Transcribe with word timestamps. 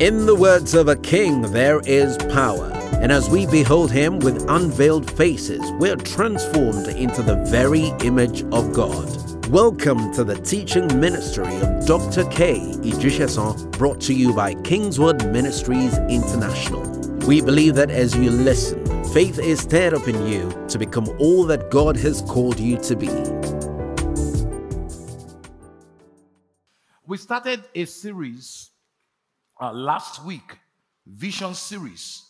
In 0.00 0.24
the 0.24 0.34
words 0.34 0.72
of 0.72 0.88
a 0.88 0.96
king, 0.96 1.42
there 1.42 1.80
is 1.80 2.16
power. 2.32 2.70
And 3.02 3.12
as 3.12 3.28
we 3.28 3.44
behold 3.44 3.92
him 3.92 4.18
with 4.18 4.48
unveiled 4.48 5.10
faces, 5.10 5.60
we're 5.72 5.94
transformed 5.94 6.88
into 6.88 7.22
the 7.22 7.36
very 7.50 7.88
image 8.02 8.42
of 8.44 8.72
God. 8.72 9.46
Welcome 9.48 10.10
to 10.14 10.24
the 10.24 10.40
teaching 10.40 10.98
ministry 10.98 11.54
of 11.54 11.84
Dr. 11.84 12.24
K. 12.30 12.60
Ijisesan, 12.80 13.72
brought 13.72 14.00
to 14.00 14.14
you 14.14 14.32
by 14.32 14.54
Kingsword 14.54 15.30
Ministries 15.30 15.98
International. 16.08 16.80
We 17.26 17.42
believe 17.42 17.74
that 17.74 17.90
as 17.90 18.16
you 18.16 18.30
listen, 18.30 18.82
faith 19.12 19.38
is 19.38 19.60
stirred 19.60 19.92
up 19.92 20.08
in 20.08 20.26
you 20.26 20.50
to 20.68 20.78
become 20.78 21.10
all 21.18 21.44
that 21.44 21.70
God 21.70 21.98
has 21.98 22.22
called 22.22 22.58
you 22.58 22.78
to 22.78 22.96
be. 22.96 23.10
We 27.06 27.18
started 27.18 27.64
a 27.74 27.84
series 27.84 28.70
uh, 29.60 29.72
last 29.72 30.24
week, 30.24 30.58
Vision 31.06 31.54
Series, 31.54 32.24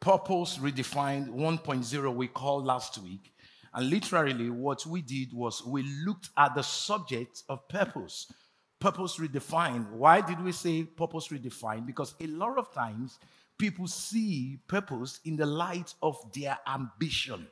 Purpose 0.00 0.58
Redefined 0.58 1.28
1.0, 1.28 2.14
we 2.14 2.28
called 2.28 2.64
last 2.64 2.98
week. 2.98 3.32
And 3.72 3.90
literally, 3.90 4.50
what 4.50 4.84
we 4.86 5.02
did 5.02 5.32
was 5.32 5.64
we 5.64 5.82
looked 6.04 6.30
at 6.36 6.54
the 6.54 6.62
subject 6.62 7.42
of 7.48 7.66
purpose. 7.68 8.32
Purpose 8.80 9.16
redefined. 9.16 9.90
Why 9.92 10.20
did 10.20 10.44
we 10.44 10.52
say 10.52 10.84
purpose 10.84 11.28
redefined? 11.28 11.86
Because 11.86 12.14
a 12.20 12.26
lot 12.26 12.58
of 12.58 12.72
times 12.72 13.18
people 13.58 13.86
see 13.86 14.58
purpose 14.68 15.20
in 15.24 15.36
the 15.36 15.46
light 15.46 15.94
of 16.02 16.16
their 16.34 16.58
ambition. 16.68 17.46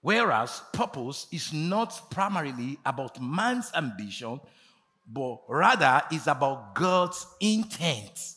Whereas 0.00 0.62
purpose 0.72 1.26
is 1.32 1.52
not 1.52 2.10
primarily 2.10 2.78
about 2.84 3.20
man's 3.20 3.70
ambition, 3.74 4.40
but 5.10 5.38
rather 5.48 6.02
is 6.12 6.26
about 6.26 6.74
God's 6.74 7.26
intent. 7.40 8.34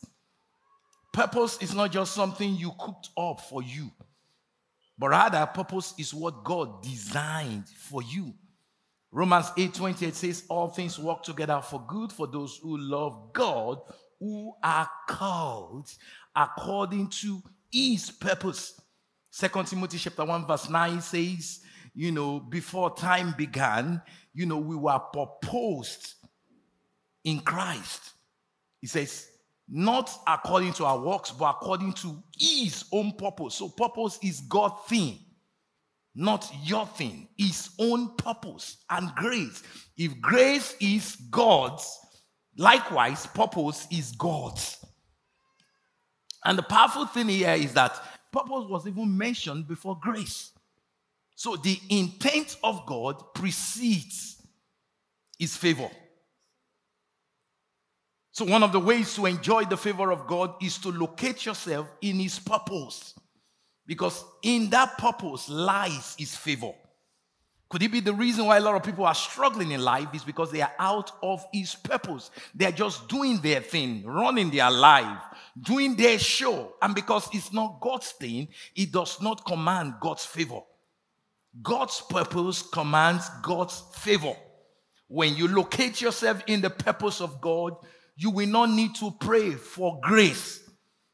Purpose 1.14 1.58
is 1.62 1.74
not 1.74 1.92
just 1.92 2.14
something 2.14 2.56
you 2.56 2.72
cooked 2.80 3.10
up 3.18 3.42
for 3.42 3.64
you, 3.64 3.92
but 4.98 5.10
rather 5.10 5.46
purpose 5.48 5.94
is 5.98 6.14
what 6.14 6.44
God 6.44 6.84
designed 6.84 7.68
for 7.68 8.04
you. 8.04 8.34
Romans 9.12 9.52
8 9.58 9.74
28 9.74 10.16
says, 10.16 10.44
All 10.50 10.70
things 10.70 11.00
work 11.00 11.24
together 11.24 11.62
for 11.64 11.84
good 11.88 12.12
for 12.12 12.28
those 12.28 12.60
who 12.62 12.78
love 12.78 13.34
God, 13.34 13.80
who 14.20 14.54
are 14.64 14.90
called 15.08 15.90
according 16.36 17.10
to 17.10 17.42
his 17.72 18.12
purpose. 18.12 18.80
Second 19.32 19.66
Timothy 19.66 19.98
chapter 19.98 20.26
1, 20.26 20.46
verse 20.46 20.70
9 20.70 21.02
says, 21.02 21.62
you 21.96 22.12
know, 22.12 22.40
before 22.40 22.96
time 22.96 23.34
began, 23.38 24.02
you 24.34 24.46
know, 24.46 24.58
we 24.58 24.76
were 24.76 25.00
proposed 25.12 26.16
in 27.24 27.40
Christ. 27.40 28.14
He 28.82 28.88
says, 28.88 29.30
not 29.70 30.12
according 30.26 30.74
to 30.74 30.86
our 30.86 31.00
works, 31.00 31.32
but 31.32 31.52
according 31.52 31.94
to 31.94 32.24
his 32.36 32.86
own 32.92 33.14
purpose. 33.14 33.56
So, 33.56 33.70
purpose 33.70 34.18
is 34.24 34.42
God's 34.42 34.88
thing, 34.88 35.20
not 36.16 36.52
your 36.64 36.88
thing, 36.88 37.28
his 37.38 37.70
own 37.78 38.16
purpose 38.16 38.78
and 38.90 39.14
grace. 39.16 39.62
If 39.96 40.20
grace 40.20 40.76
is 40.80 41.16
God's, 41.30 41.88
likewise, 42.58 43.28
purpose 43.28 43.88
is 43.92 44.12
God's. 44.14 44.84
And 46.46 46.58
the 46.58 46.64
powerful 46.64 47.06
thing 47.06 47.28
here 47.28 47.54
is 47.54 47.74
that 47.74 47.94
purpose 48.32 48.66
was 48.68 48.88
even 48.88 49.16
mentioned 49.16 49.68
before 49.68 50.00
grace. 50.02 50.52
So, 51.36 51.56
the 51.58 51.80
intent 51.90 52.58
of 52.64 52.88
God 52.88 53.36
precedes 53.36 54.42
his 55.38 55.56
favor. 55.56 55.90
So, 58.40 58.46
one 58.46 58.64
of 58.64 58.72
the 58.72 58.80
ways 58.80 59.14
to 59.16 59.26
enjoy 59.26 59.66
the 59.66 59.76
favor 59.76 60.14
of 60.14 60.26
God 60.26 60.54
is 60.62 60.78
to 60.78 60.94
locate 60.94 61.46
yourself 61.46 61.92
in 62.00 62.20
His 62.20 62.40
purpose. 62.40 63.14
Because 63.86 64.24
in 64.42 64.70
that 64.70 64.98
purpose 64.98 65.50
lies 65.50 66.16
His 66.18 66.38
favor. 66.38 66.72
Could 67.68 67.84
it 67.84 67.92
be 67.92 68.00
the 68.00 68.14
reason 68.14 68.46
why 68.46 68.56
a 68.56 68.62
lot 68.62 68.76
of 68.76 68.84
people 68.84 69.04
are 69.04 69.14
struggling 69.14 69.72
in 69.72 69.82
life 69.82 70.08
is 70.14 70.24
because 70.24 70.54
they 70.54 70.62
are 70.62 70.72
out 70.80 71.12
of 71.22 71.46
His 71.52 71.76
purpose? 71.76 72.32
They 72.56 72.64
are 72.64 72.72
just 72.72 73.10
doing 73.10 73.42
their 73.42 73.60
thing, 73.60 74.06
running 74.06 74.52
their 74.52 74.72
life, 74.72 75.22
doing 75.62 75.98
their 75.98 76.18
show. 76.18 76.76
And 76.82 76.96
because 76.96 77.28
it's 77.34 77.52
not 77.52 77.82
God's 77.82 78.12
thing, 78.12 78.48
it 78.74 78.94
does 78.94 79.22
not 79.22 79.46
command 79.46 79.96
God's 80.00 80.24
favor. 80.24 80.62
God's 81.62 82.02
purpose 82.10 82.62
commands 82.62 83.30
God's 83.44 83.84
favor. 83.96 84.38
When 85.10 85.36
you 85.36 85.50
locate 85.50 86.00
yourself 86.00 86.42
in 86.48 86.62
the 86.62 86.70
purpose 86.70 87.20
of 87.20 87.42
God, 87.42 87.76
you 88.20 88.30
will 88.32 88.50
not 88.50 88.70
need 88.70 88.94
to 88.96 89.12
pray 89.12 89.52
for 89.52 89.98
grace 90.04 90.70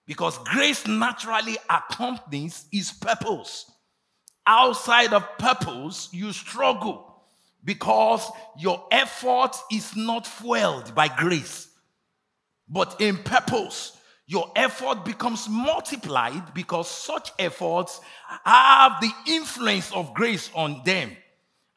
because 0.07 0.39
grace 0.39 0.87
naturally 0.87 1.55
accompanies 1.69 2.65
his 2.71 2.91
purpose. 2.93 3.71
Outside 4.47 5.13
of 5.13 5.23
purpose, 5.37 6.09
you 6.11 6.33
struggle 6.33 7.21
because 7.63 8.27
your 8.57 8.87
effort 8.89 9.55
is 9.71 9.95
not 9.95 10.25
fueled 10.25 10.95
by 10.95 11.07
grace. 11.07 11.67
But 12.67 12.99
in 12.99 13.17
purpose, 13.17 13.95
your 14.25 14.51
effort 14.55 15.05
becomes 15.05 15.47
multiplied 15.47 16.55
because 16.55 16.89
such 16.89 17.29
efforts 17.37 18.01
have 18.43 18.99
the 18.99 19.11
influence 19.27 19.91
of 19.93 20.15
grace 20.15 20.49
on 20.55 20.81
them. 20.83 21.11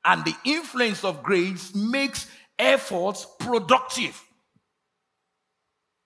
And 0.07 0.25
the 0.25 0.37
influence 0.47 1.05
of 1.05 1.23
grace 1.23 1.75
makes 1.75 2.27
efforts 2.59 3.27
productive. 3.39 4.19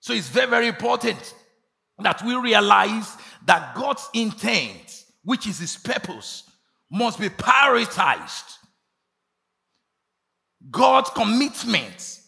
So 0.03 0.11
it's 0.11 0.27
very, 0.27 0.49
very 0.49 0.67
important 0.67 1.33
that 1.99 2.21
we 2.25 2.35
realize 2.35 3.15
that 3.45 3.73
God's 3.73 4.05
intent, 4.13 5.05
which 5.23 5.47
is 5.47 5.59
his 5.59 5.77
purpose, 5.77 6.43
must 6.91 7.21
be 7.21 7.29
prioritized. 7.29 8.57
God's 10.69 11.09
commitment 11.11 12.19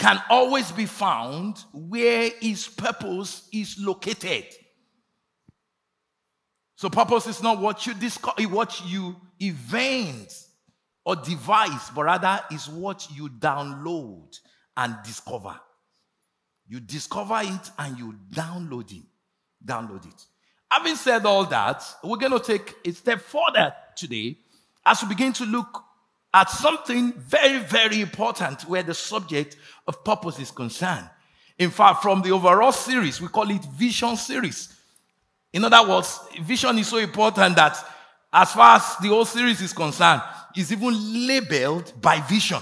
can 0.00 0.20
always 0.28 0.72
be 0.72 0.86
found 0.86 1.62
where 1.72 2.30
his 2.40 2.66
purpose 2.66 3.48
is 3.52 3.76
located. 3.78 4.46
So 6.74 6.90
purpose 6.90 7.28
is 7.28 7.40
not 7.40 7.60
what 7.60 7.86
you 7.86 7.94
what 8.48 8.84
you 8.84 9.14
invent 9.38 10.34
or 11.04 11.14
devise, 11.14 11.88
but 11.94 12.02
rather 12.02 12.40
is 12.50 12.68
what 12.68 13.06
you 13.14 13.28
download 13.28 14.36
and 14.76 14.96
discover. 15.04 15.58
You 16.68 16.80
discover 16.80 17.40
it 17.42 17.70
and 17.78 17.98
you 17.98 18.14
download 18.32 18.92
it. 18.92 19.04
Download 19.64 20.06
it. 20.06 20.24
Having 20.70 20.96
said 20.96 21.26
all 21.26 21.44
that, 21.46 21.84
we're 22.02 22.16
going 22.16 22.32
to 22.32 22.40
take 22.40 22.74
a 22.84 22.92
step 22.92 23.20
further 23.20 23.74
today 23.94 24.38
as 24.84 25.02
we 25.02 25.08
begin 25.08 25.32
to 25.34 25.44
look 25.44 25.84
at 26.34 26.48
something 26.48 27.12
very, 27.12 27.58
very 27.58 28.00
important 28.00 28.62
where 28.62 28.82
the 28.82 28.94
subject 28.94 29.56
of 29.86 30.02
purpose 30.02 30.38
is 30.38 30.50
concerned. 30.50 31.08
In 31.58 31.70
fact, 31.70 32.02
from 32.02 32.22
the 32.22 32.30
overall 32.30 32.72
series, 32.72 33.20
we 33.20 33.28
call 33.28 33.50
it 33.50 33.62
Vision 33.76 34.16
Series. 34.16 34.74
In 35.52 35.64
other 35.64 35.86
words, 35.86 36.18
vision 36.42 36.78
is 36.78 36.88
so 36.88 36.96
important 36.96 37.56
that 37.56 37.76
as 38.32 38.52
far 38.52 38.76
as 38.76 38.96
the 39.02 39.08
whole 39.08 39.26
series 39.26 39.60
is 39.60 39.74
concerned, 39.74 40.22
it's 40.56 40.72
even 40.72 41.26
labeled 41.26 41.92
by 42.00 42.20
vision. 42.20 42.60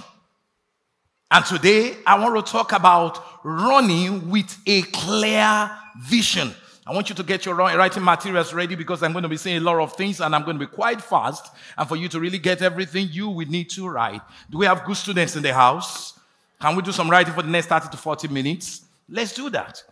And 1.31 1.45
today 1.45 1.97
I 2.05 2.19
want 2.19 2.45
to 2.45 2.53
talk 2.53 2.73
about 2.73 3.45
running 3.45 4.31
with 4.31 4.59
a 4.67 4.83
clear 4.83 5.71
vision. 6.01 6.53
I 6.85 6.93
want 6.93 7.09
you 7.09 7.15
to 7.15 7.23
get 7.23 7.47
your 7.47 7.55
writing 7.55 8.03
materials 8.03 8.53
ready 8.53 8.75
because 8.75 9.01
I'm 9.05 9.13
going 9.13 9.23
to 9.23 9.29
be 9.29 9.37
saying 9.37 9.59
a 9.59 9.61
lot 9.61 9.79
of 9.79 9.93
things 9.93 10.21
and 10.21 10.35
I'm 10.35 10.43
going 10.43 10.59
to 10.59 10.67
be 10.67 10.73
quite 10.73 11.01
fast. 11.01 11.47
And 11.79 11.89
for 11.89 11.95
you 11.95 12.09
to 12.09 12.19
really 12.19 12.39
get 12.39 12.63
everything 12.63 13.09
you 13.13 13.29
will 13.29 13.47
need 13.47 13.71
to 13.71 13.89
write. 13.89 14.23
Do 14.51 14.59
we 14.59 14.67
have 14.67 14.85
good 14.85 14.97
students 14.97 15.37
in 15.37 15.45
the 15.45 15.55
house? 15.55 16.19
Can 16.61 16.75
we 16.75 16.83
do 16.83 16.91
some 16.91 17.09
writing 17.09 17.33
for 17.33 17.43
the 17.43 17.49
next 17.49 17.67
30 17.67 17.91
to 17.91 17.97
40 17.97 18.27
minutes? 18.29 18.85
Let's 19.09 19.33
do 19.33 19.51
that. 19.51 19.85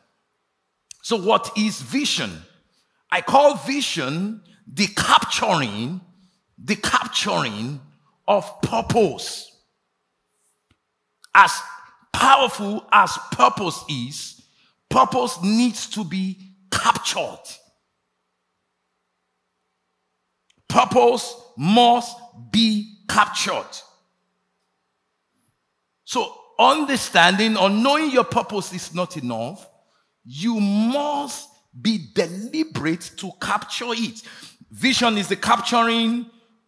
So, 1.03 1.17
what 1.17 1.53
is 1.57 1.81
vision? 1.81 2.33
I 3.11 3.21
call 3.21 3.55
vision 3.55 4.43
the 4.67 4.89
capturing, 4.89 6.01
the 6.63 6.77
capturing 6.77 7.81
of 8.27 8.61
purpose 8.61 9.58
as 11.35 11.53
powerful 12.13 12.85
as 12.93 13.17
purpose 13.33 13.85
is, 13.89 14.43
purpose 14.89 15.39
needs 15.43 15.89
to 15.91 16.05
be 16.05 16.37
captured. 16.71 17.43
Purpose 20.69 21.35
must 21.57 22.17
be 22.51 22.99
captured. 23.09 23.69
So, 26.05 26.35
understanding 26.59 27.57
or 27.57 27.71
knowing 27.71 28.11
your 28.11 28.25
purpose 28.25 28.73
is 28.73 28.95
not 28.95 29.17
enough. 29.17 29.69
You 30.25 30.59
must 30.61 31.49
be 31.81 32.07
deliberate 32.15 33.11
to 33.17 33.31
capture 33.41 33.93
it. 33.93 34.23
Vision 34.71 35.17
is 35.19 35.29
the 35.29 35.37
capturing 35.37 36.27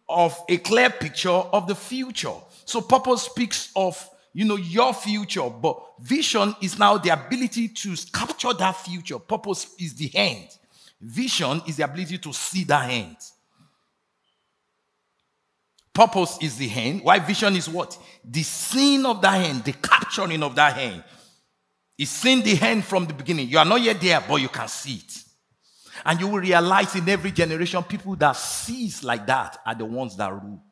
of 0.09 0.39
a 0.49 0.57
clear 0.57 0.89
picture 0.89 1.29
of 1.29 1.67
the 1.67 1.75
future. 1.75 2.33
So, 2.65 2.81
purpose 2.81 3.23
speaks 3.23 3.71
of 3.75 4.09
you 4.33 4.45
know, 4.45 4.55
your 4.55 4.93
future, 4.93 5.49
but 5.49 5.77
vision 5.99 6.55
is 6.61 6.79
now 6.79 6.97
the 6.97 7.09
ability 7.09 7.67
to 7.67 7.95
capture 8.13 8.53
that 8.53 8.77
future. 8.77 9.19
Purpose 9.19 9.75
is 9.79 9.93
the 9.95 10.09
end. 10.13 10.47
Vision 11.01 11.61
is 11.67 11.77
the 11.77 11.83
ability 11.83 12.17
to 12.19 12.31
see 12.31 12.63
that 12.63 12.89
end. 12.89 13.17
Purpose 15.93 16.37
is 16.41 16.57
the 16.57 16.67
hand. 16.67 17.01
Why 17.03 17.19
vision 17.19 17.55
is 17.55 17.67
what? 17.67 17.97
The 18.23 18.43
seeing 18.43 19.05
of 19.05 19.21
that 19.21 19.43
hand, 19.45 19.65
the 19.65 19.73
capturing 19.73 20.41
of 20.43 20.55
that 20.55 20.75
hand. 20.75 21.03
Is 21.97 22.09
seeing 22.09 22.41
the 22.41 22.55
hand 22.55 22.85
from 22.85 23.05
the 23.05 23.13
beginning. 23.13 23.49
You 23.49 23.59
are 23.59 23.65
not 23.65 23.81
yet 23.81 23.99
there, 23.99 24.23
but 24.27 24.41
you 24.41 24.49
can 24.49 24.67
see 24.67 24.95
it. 24.95 25.23
And 26.05 26.19
you 26.19 26.27
will 26.27 26.39
realize 26.39 26.95
in 26.95 27.07
every 27.07 27.31
generation, 27.31 27.83
people 27.83 28.15
that 28.15 28.35
sees 28.35 29.03
like 29.03 29.27
that 29.27 29.59
are 29.65 29.75
the 29.75 29.85
ones 29.85 30.15
that 30.15 30.31
rule. 30.31 30.63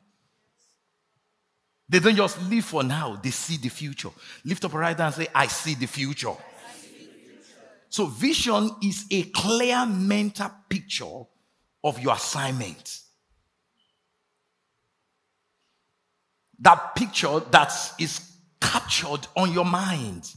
They 1.90 1.98
don't 1.98 2.14
just 2.14 2.40
live 2.48 2.64
for 2.64 2.84
now, 2.84 3.18
they 3.20 3.32
see 3.32 3.56
the 3.56 3.68
future. 3.68 4.10
Lift 4.44 4.64
up 4.64 4.74
right 4.74 4.96
hand 4.96 5.00
and 5.00 5.14
say, 5.14 5.26
I 5.34 5.48
see 5.48 5.74
the 5.74 5.86
future. 5.86 6.34
So, 7.88 8.06
vision 8.06 8.70
is 8.80 9.06
a 9.10 9.24
clear 9.24 9.84
mental 9.86 10.52
picture 10.68 11.22
of 11.82 11.98
your 11.98 12.14
assignment. 12.14 13.00
That 16.60 16.94
picture 16.94 17.40
that 17.50 17.72
is 17.98 18.20
captured 18.60 19.26
on 19.34 19.52
your 19.52 19.64
mind 19.64 20.32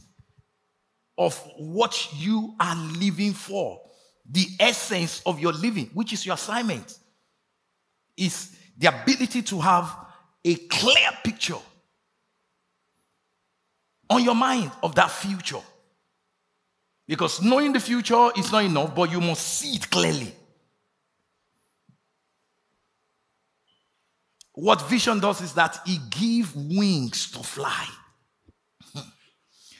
of 1.16 1.38
what 1.56 2.08
you 2.16 2.56
are 2.58 2.74
living 2.74 3.32
for, 3.32 3.80
the 4.28 4.46
essence 4.58 5.22
of 5.24 5.38
your 5.38 5.52
living, 5.52 5.88
which 5.94 6.12
is 6.12 6.26
your 6.26 6.34
assignment, 6.34 6.98
is 8.16 8.56
the 8.76 8.88
ability 8.88 9.42
to 9.42 9.60
have 9.60 10.03
a 10.44 10.54
clear 10.54 11.10
picture 11.22 11.58
on 14.10 14.22
your 14.22 14.34
mind 14.34 14.70
of 14.82 14.94
that 14.94 15.10
future. 15.10 15.62
Because 17.06 17.42
knowing 17.42 17.72
the 17.72 17.80
future 17.80 18.30
is 18.36 18.50
not 18.50 18.64
enough, 18.64 18.94
but 18.94 19.10
you 19.10 19.20
must 19.20 19.58
see 19.58 19.76
it 19.76 19.90
clearly. 19.90 20.32
What 24.54 24.88
vision 24.88 25.18
does 25.18 25.40
is 25.40 25.52
that 25.54 25.80
it 25.84 26.00
gives 26.10 26.54
wings 26.54 27.30
to 27.32 27.40
fly. 27.40 27.86
Hmm. 28.94 29.00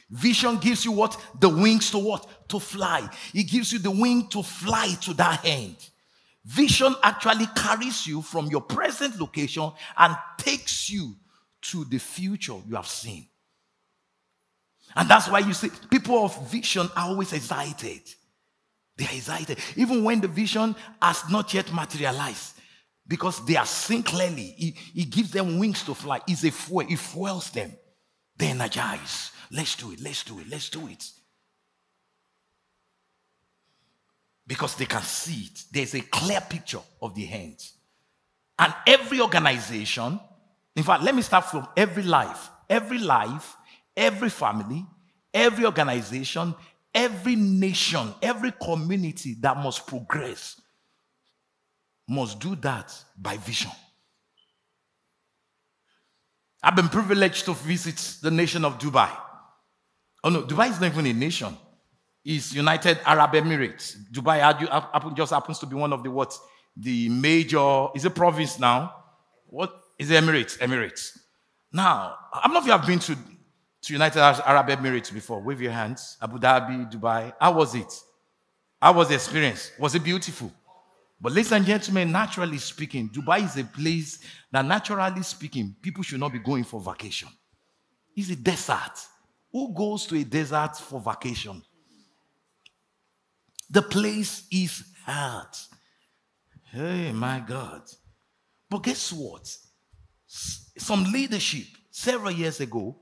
Vision 0.09 0.57
gives 0.57 0.83
you 0.83 0.91
what? 0.91 1.19
The 1.39 1.49
wings 1.49 1.91
to 1.91 1.97
what? 1.97 2.49
To 2.49 2.59
fly. 2.59 3.09
It 3.33 3.43
gives 3.43 3.71
you 3.71 3.79
the 3.79 3.91
wing 3.91 4.27
to 4.29 4.43
fly 4.43 4.87
to 5.01 5.13
that 5.13 5.45
end. 5.45 5.77
Vision 6.45 6.95
actually 7.01 7.47
carries 7.55 8.05
you 8.05 8.21
from 8.21 8.47
your 8.47 8.61
present 8.61 9.19
location 9.19 9.71
and 9.97 10.15
takes 10.37 10.91
you 10.91 11.15
to 11.61 11.85
the 11.85 11.97
future 11.97 12.55
you 12.67 12.75
have 12.75 12.87
seen. 12.87 13.27
And 14.95 15.09
that's 15.09 15.27
why 15.27 15.39
you 15.39 15.53
see 15.53 15.71
people 15.89 16.23
of 16.23 16.51
vision 16.51 16.87
are 16.95 17.09
always 17.09 17.33
excited. 17.33 18.01
They 18.95 19.05
are 19.05 19.15
excited. 19.15 19.57
Even 19.75 20.03
when 20.03 20.21
the 20.21 20.27
vision 20.27 20.75
has 21.01 21.27
not 21.29 21.53
yet 21.53 21.73
materialized, 21.73 22.53
because 23.07 23.43
they 23.45 23.55
are 23.55 23.65
seeing 23.65 24.03
clearly, 24.03 24.55
it, 24.57 24.75
it 24.95 25.09
gives 25.09 25.31
them 25.31 25.57
wings 25.57 25.83
to 25.83 25.95
fly. 25.95 26.21
It's 26.27 26.43
a 26.43 26.51
fuel, 26.51 26.85
it 26.87 26.97
fuels 26.97 27.49
them. 27.49 27.71
They 28.37 28.47
energize. 28.47 29.31
Let's 29.51 29.75
do 29.75 29.91
it, 29.91 30.01
let's 30.01 30.23
do 30.23 30.39
it, 30.39 30.49
let's 30.49 30.69
do 30.69 30.87
it. 30.87 31.03
Because 34.55 34.75
they 34.75 34.85
can 34.85 35.01
see 35.01 35.49
it. 35.51 35.65
There's 35.69 35.93
a 35.95 35.99
clear 35.99 36.39
picture 36.39 36.79
of 37.01 37.13
the 37.13 37.25
hands. 37.25 37.73
And 38.57 38.73
every 38.87 39.19
organization, 39.19 40.17
in 40.77 40.83
fact, 40.83 41.03
let 41.03 41.13
me 41.13 41.21
start 41.23 41.43
from 41.43 41.67
every 41.75 42.03
life, 42.03 42.49
every 42.69 42.99
life, 42.99 43.57
every 43.97 44.29
family, 44.29 44.85
every 45.33 45.65
organization, 45.65 46.55
every 46.93 47.35
nation, 47.35 48.13
every 48.21 48.53
community 48.53 49.35
that 49.41 49.57
must 49.57 49.85
progress 49.87 50.61
must 52.07 52.39
do 52.39 52.55
that 52.55 52.97
by 53.17 53.35
vision. 53.35 53.71
I've 56.63 56.77
been 56.77 56.87
privileged 56.87 57.43
to 57.45 57.53
visit 57.53 58.19
the 58.21 58.31
nation 58.31 58.63
of 58.63 58.79
Dubai. 58.79 59.11
Oh 60.23 60.29
no, 60.29 60.43
Dubai 60.43 60.69
is 60.69 60.79
not 60.79 60.93
even 60.93 61.07
a 61.07 61.13
nation 61.13 61.57
is 62.25 62.53
United 62.53 62.99
Arab 63.05 63.33
Emirates. 63.33 63.95
Dubai 64.11 65.15
just 65.15 65.31
happens 65.31 65.59
to 65.59 65.67
be 65.67 65.75
one 65.75 65.93
of 65.93 66.03
the 66.03 66.09
what? 66.09 66.37
The 66.75 67.07
major, 67.07 67.87
is 67.95 68.03
a 68.03 68.09
province 68.09 68.59
now. 68.59 68.93
What 69.45 69.73
is 69.97 70.09
the 70.09 70.15
Emirates? 70.15 70.57
Emirates. 70.57 71.17
Now, 71.71 72.17
how 72.33 72.47
many 72.47 72.57
of 72.57 72.65
you 72.65 72.71
have 72.71 72.85
been 72.85 72.99
to, 72.99 73.15
to 73.15 73.93
United 73.93 74.19
Arab 74.19 74.67
Emirates 74.67 75.13
before? 75.13 75.41
Wave 75.41 75.61
your 75.61 75.71
hands. 75.71 76.17
Abu 76.21 76.37
Dhabi, 76.37 76.91
Dubai. 76.91 77.31
How 77.39 77.53
was 77.53 77.75
it? 77.75 78.01
How 78.81 78.91
was 78.91 79.07
the 79.07 79.15
experience? 79.15 79.71
Was 79.79 79.95
it 79.95 80.03
beautiful? 80.03 80.51
But 81.21 81.31
ladies 81.31 81.53
and 81.53 81.65
gentlemen, 81.65 82.11
naturally 82.11 82.57
speaking, 82.57 83.09
Dubai 83.09 83.45
is 83.45 83.55
a 83.57 83.63
place 83.63 84.19
that 84.51 84.65
naturally 84.65 85.23
speaking, 85.23 85.75
people 85.81 86.03
should 86.03 86.19
not 86.19 86.33
be 86.33 86.39
going 86.39 86.65
for 86.65 86.81
vacation. 86.81 87.29
It's 88.15 88.29
a 88.29 88.35
desert. 88.35 88.99
Who 89.51 89.73
goes 89.73 90.05
to 90.07 90.17
a 90.17 90.23
desert 90.23 90.75
for 90.75 90.99
vacation? 90.99 91.63
The 93.69 93.81
place 93.81 94.45
is 94.51 94.83
hard. 95.05 95.55
Hey, 96.71 97.11
my 97.11 97.39
God. 97.39 97.83
But 98.69 98.83
guess 98.83 99.11
what? 99.13 99.55
Some 100.27 101.03
leadership 101.11 101.65
several 101.89 102.31
years 102.31 102.59
ago 102.59 102.97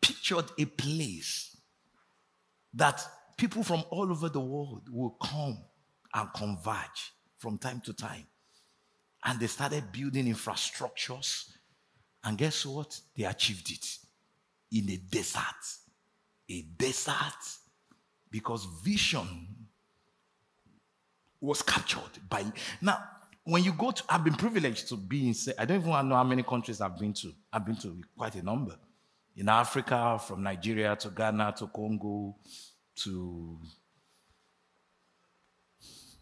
pictured 0.00 0.46
a 0.58 0.64
place 0.64 1.56
that 2.74 3.04
people 3.36 3.62
from 3.62 3.84
all 3.90 4.10
over 4.10 4.28
the 4.28 4.40
world 4.40 4.88
will 4.90 5.16
come 5.22 5.58
and 6.14 6.28
converge 6.34 7.12
from 7.38 7.58
time 7.58 7.80
to 7.82 7.92
time. 7.92 8.26
And 9.24 9.40
they 9.40 9.46
started 9.46 9.90
building 9.90 10.26
infrastructures. 10.26 11.50
And 12.22 12.38
guess 12.38 12.64
what? 12.64 13.00
They 13.16 13.24
achieved 13.24 13.70
it 13.70 13.86
in 14.72 14.90
a 14.90 14.96
desert. 14.96 15.42
A 16.50 16.62
desert 16.62 17.58
because 18.30 18.66
vision 18.84 19.67
was 21.40 21.62
captured 21.62 22.02
by. 22.28 22.44
Now, 22.80 23.02
when 23.44 23.64
you 23.64 23.72
go 23.72 23.90
to, 23.90 24.02
I've 24.08 24.24
been 24.24 24.34
privileged 24.34 24.88
to 24.88 24.96
be 24.96 25.28
in, 25.28 25.34
I 25.58 25.64
don't 25.64 25.80
even 25.80 26.08
know 26.08 26.16
how 26.16 26.24
many 26.24 26.42
countries 26.42 26.80
I've 26.80 26.98
been 26.98 27.14
to. 27.14 27.32
I've 27.52 27.64
been 27.64 27.76
to 27.76 28.02
quite 28.16 28.34
a 28.34 28.42
number. 28.42 28.76
In 29.36 29.48
Africa, 29.48 30.20
from 30.22 30.42
Nigeria 30.42 30.96
to 30.96 31.10
Ghana 31.10 31.54
to 31.58 31.68
Congo 31.68 32.36
to 32.96 33.58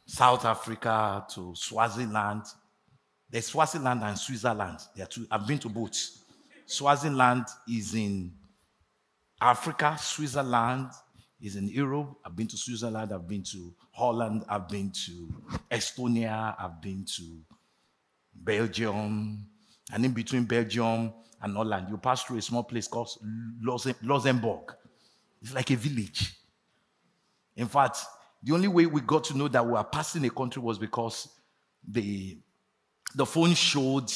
South 0.05 0.45
Africa 0.45 1.27
to 1.35 1.53
Swaziland. 1.57 2.43
There's 3.29 3.47
Swaziland 3.47 4.03
and 4.05 4.17
Switzerland. 4.17 4.79
There 4.95 5.05
are 5.05 5.09
two. 5.09 5.27
I've 5.31 5.47
been 5.47 5.59
to 5.61 5.69
both. 5.69 5.97
Swaziland 6.67 7.47
is 7.69 7.95
in 7.95 8.33
Africa, 9.41 9.97
Switzerland 9.99 10.91
is 11.41 11.57
in 11.57 11.69
Europe. 11.69 12.17
I've 12.25 12.35
been 12.37 12.47
to 12.49 12.57
Switzerland, 12.57 13.13
I've 13.13 13.29
been 13.29 13.43
to 13.45 13.75
Holland, 13.93 14.45
I've 14.49 14.69
been 14.69 14.91
to 15.07 15.35
Estonia, 15.71 16.55
I've 16.59 16.81
been 16.81 17.05
to 17.17 17.41
Belgium, 18.35 19.47
and 19.93 20.05
in 20.05 20.13
between 20.13 20.45
Belgium 20.45 21.13
and 21.43 21.57
Holland, 21.57 21.89
you 21.91 21.99
pass 21.99 22.23
through 22.23 22.39
a 22.39 22.43
small 22.43 22.63
place 22.63 22.89
called 22.89 23.11
Luxembourg. 24.03 24.75
It's 25.43 25.55
like 25.55 25.71
a 25.71 25.77
village. 25.77 26.35
In 27.55 27.69
fact, 27.69 27.99
the 28.43 28.53
only 28.53 28.69
way 28.69 28.87
we 28.87 29.01
got 29.01 29.25
to 29.25 29.37
know 29.37 29.49
that 29.49 29.65
we 29.65 29.73
were 29.73 29.85
passing 29.85 30.25
a 30.25 30.31
country 30.31 30.63
was 30.63 30.79
because 30.79 31.29
the, 31.87 32.39
the 33.15 33.27
phone 33.27 33.55
showed 33.55 34.13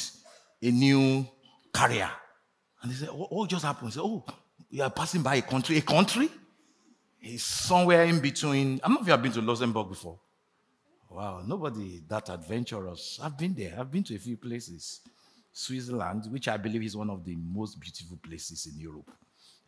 a 0.63 0.71
new 0.71 1.27
carrier. 1.73 2.11
And 2.83 2.91
they 2.91 2.97
said, 2.97 3.11
What, 3.11 3.33
what 3.33 3.51
just 3.51 3.65
happened? 3.65 3.93
Said, 3.93 4.03
oh, 4.03 4.25
you 4.71 4.83
are 4.83 4.91
passing 4.91 5.23
by 5.23 5.37
a 5.37 5.43
country. 5.43 5.79
A 5.79 5.83
country? 5.83 6.31
He's 7.21 7.45
somewhere 7.45 8.05
in 8.05 8.19
between. 8.19 8.81
I'm 8.83 8.95
not 8.95 9.05
you 9.05 9.11
have 9.13 9.23
been 9.23 9.33
to 9.33 9.43
Luxembourg 9.43 9.91
before. 9.91 10.19
Wow, 11.11 11.43
nobody 11.47 12.03
that 12.09 12.31
adventurous. 12.31 13.21
I've 13.23 13.37
been 13.37 13.53
there. 13.53 13.77
I've 13.79 13.91
been 13.91 14.05
to 14.05 14.15
a 14.15 14.19
few 14.19 14.37
places. 14.37 15.01
Switzerland, 15.53 16.27
which 16.31 16.49
I 16.49 16.57
believe 16.57 16.83
is 16.83 16.97
one 16.97 17.11
of 17.11 17.25
the 17.25 17.37
most 17.37 17.79
beautiful 17.79 18.17
places 18.17 18.67
in 18.67 18.81
Europe. 18.81 19.11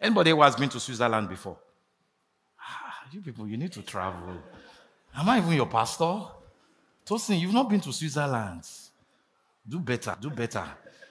Anybody 0.01 0.31
who 0.31 0.41
has 0.41 0.57
been 0.57 0.69
to 0.71 0.81
Switzerland 0.81 1.29
before? 1.29 1.59
Ah, 2.59 3.05
you 3.11 3.21
people, 3.21 3.47
you 3.47 3.57
need 3.57 3.73
to 3.73 3.83
travel. 3.83 4.41
Am 5.15 5.29
I 5.29 5.39
even 5.39 5.53
your 5.53 5.67
pastor? 5.67 6.23
Tosin, 7.05 7.39
you've 7.39 7.53
not 7.53 7.69
been 7.69 7.81
to 7.81 7.93
Switzerland. 7.93 8.65
Do 9.69 9.81
better, 9.81 10.17
do 10.21 10.31
better. 10.31 10.65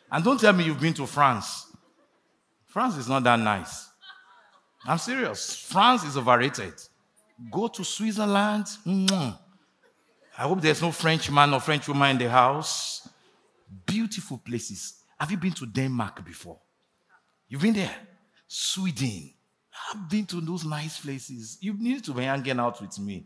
And 0.09 0.23
don't 0.23 0.39
tell 0.39 0.53
me 0.53 0.63
you've 0.63 0.79
been 0.79 0.93
to 0.95 1.05
France. 1.05 1.67
France 2.65 2.97
is 2.97 3.07
not 3.07 3.23
that 3.23 3.39
nice. 3.39 3.90
I'm 4.85 4.97
serious. 4.97 5.55
France 5.55 6.03
is 6.03 6.17
overrated. 6.17 6.73
Go 7.51 7.67
to 7.67 7.83
Switzerland. 7.83 8.67
I 8.87 10.43
hope 10.43 10.61
there's 10.61 10.81
no 10.81 10.91
French 10.91 11.29
man 11.29 11.53
or 11.53 11.59
French 11.59 11.87
woman 11.87 12.11
in 12.11 12.17
the 12.17 12.29
house. 12.29 13.07
Beautiful 13.85 14.37
places. 14.37 14.95
Have 15.19 15.31
you 15.31 15.37
been 15.37 15.53
to 15.53 15.65
Denmark 15.65 16.25
before? 16.25 16.59
You've 17.47 17.61
been 17.61 17.73
there? 17.73 17.95
Sweden. 18.47 19.33
I've 19.93 20.09
been 20.09 20.25
to 20.27 20.41
those 20.41 20.65
nice 20.65 20.99
places. 20.99 21.57
You 21.61 21.73
need 21.73 22.03
to 22.05 22.13
be 22.13 22.23
hanging 22.23 22.59
out 22.59 22.81
with 22.81 22.97
me. 22.99 23.25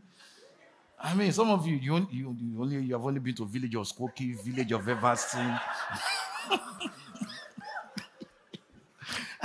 I 0.99 1.13
mean, 1.13 1.31
some 1.31 1.49
of 1.49 1.67
you, 1.67 1.75
you, 1.75 2.07
you, 2.11 2.35
you 2.39 2.61
only 2.61 2.75
you 2.77 2.93
have 2.93 3.05
only 3.05 3.19
been 3.19 3.35
to 3.35 3.45
village 3.45 3.75
of 3.75 3.87
Skokie, 3.87 4.41
village 4.43 4.71
of 4.71 4.87
Evanston. 4.87 5.59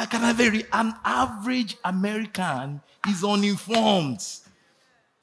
I 0.01 0.07
can 0.07 0.23
have 0.23 0.37
very 0.37 0.65
an 0.73 0.95
average 1.05 1.77
American 1.85 2.81
is 3.07 3.23
uninformed. 3.23 4.25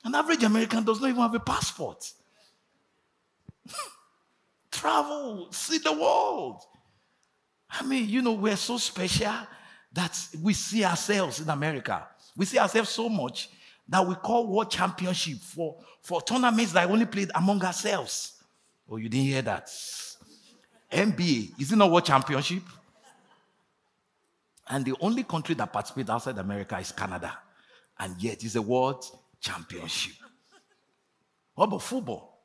An 0.04 0.14
average 0.14 0.44
American 0.44 0.84
does 0.84 1.02
not 1.02 1.10
even 1.10 1.22
have 1.24 1.34
a 1.34 1.40
passport. 1.40 2.14
Travel, 4.72 5.48
see 5.52 5.80
the 5.80 5.94
world. 5.94 6.62
I 7.72 7.84
mean, 7.88 8.08
you 8.08 8.22
know, 8.22 8.34
we're 8.34 8.56
so 8.56 8.78
special 8.78 9.34
that 9.94 10.28
we 10.44 10.54
see 10.54 10.86
ourselves 10.86 11.40
in 11.40 11.50
America. 11.50 12.08
We 12.36 12.46
see 12.46 12.60
ourselves 12.60 12.90
so 12.90 13.10
much 13.10 13.50
that 13.90 14.06
we 14.06 14.14
call 14.14 14.46
world 14.46 14.70
championship 14.70 15.40
for, 15.40 15.78
for 16.04 16.22
tournaments 16.22 16.74
that 16.74 16.88
only 16.88 17.08
played 17.08 17.32
among 17.34 17.64
ourselves. 17.64 18.44
Oh, 18.88 18.98
you 18.98 19.10
didn't 19.10 19.26
hear 19.26 19.42
that? 19.42 19.66
NBA, 20.92 21.60
is 21.60 21.72
it 21.72 21.78
not 21.78 21.90
world 21.90 22.06
championship? 22.06 22.62
And 24.70 24.86
the 24.86 24.96
only 25.00 25.24
country 25.24 25.56
that 25.56 25.72
participates 25.72 26.10
outside 26.10 26.38
America 26.38 26.78
is 26.78 26.92
Canada. 26.92 27.38
And 28.00 28.22
yet 28.22 28.44
it's 28.44 28.56
a 28.56 28.62
world 28.62 29.06
championship. 29.40 30.14
What 31.56 31.66
about 31.66 31.82
football? 31.82 32.38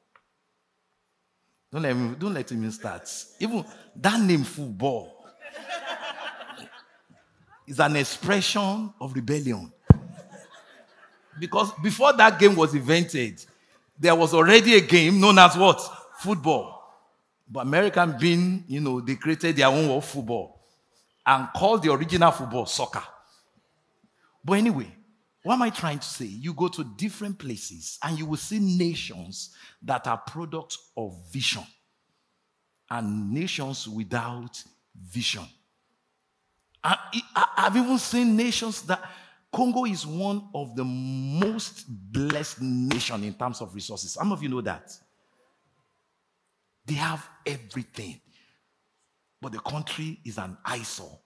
Don't 1.71 1.83
let, 1.83 1.97
me, 1.97 2.15
don't 2.19 2.35
let 2.35 2.51
him 2.51 2.71
start. 2.71 3.11
Even 3.41 3.65
that 3.97 4.21
name 4.21 4.45
football 4.45 5.25
is 7.67 7.81
an 7.81 7.97
expression 7.97 8.93
of 9.01 9.15
rebellion. 9.15 9.73
Because 11.39 11.73
before 11.83 12.13
that 12.13 12.39
game 12.39 12.55
was 12.55 12.75
invented, 12.75 13.45
there 13.99 14.15
was 14.15 14.35
already 14.35 14.75
a 14.77 14.81
game 14.81 15.19
known 15.19 15.39
as 15.39 15.57
what? 15.57 15.81
Football. 16.19 16.79
But 17.51 17.61
American 17.61 18.17
being, 18.19 18.65
you 18.69 18.81
know, 18.81 19.01
they 19.01 19.17
created 19.17 19.57
their 19.57 19.69
own 19.69 19.89
world 19.89 20.05
football 20.05 20.62
and 21.27 21.49
called 21.55 21.83
the 21.83 21.93
original 21.93 22.31
football 22.31 22.67
soccer. 22.67 23.03
But 24.45 24.55
anyway, 24.55 24.95
what 25.43 25.55
am 25.55 25.63
I 25.63 25.71
trying 25.71 25.99
to 25.99 26.07
say? 26.07 26.27
You 26.27 26.53
go 26.55 26.69
to 26.69 26.85
different 26.97 27.39
places 27.39 27.99
and 28.03 28.19
you 28.19 28.27
will 28.27 28.37
see 28.37 28.59
nations 28.59 29.55
that 29.83 30.07
are 30.07 30.19
products 30.19 30.91
of 30.97 31.17
vision 31.33 31.65
and 32.91 33.33
nations 33.33 33.89
without 33.89 34.63
vision. 34.95 35.45
I've 36.85 37.77
even 37.77 37.99
seen 37.99 38.37
nations 38.37 38.83
that 38.83 39.03
Congo 39.53 39.85
is 39.85 40.07
one 40.07 40.49
of 40.55 40.75
the 40.75 40.85
most 40.85 41.85
blessed 41.89 42.61
nation 42.63 43.23
in 43.23 43.35
terms 43.35 43.61
of 43.61 43.75
resources. 43.75 44.13
Some 44.13 44.33
of 44.33 44.43
you 44.43 44.49
know 44.49 44.63
that. 44.63 44.91
They 46.85 46.95
have 46.95 47.29
everything. 47.47 48.21
But 49.43 49.51
the 49.51 49.59
country 49.59 50.21
is 50.25 50.39
an 50.39 50.57
eyesore. 50.65 51.19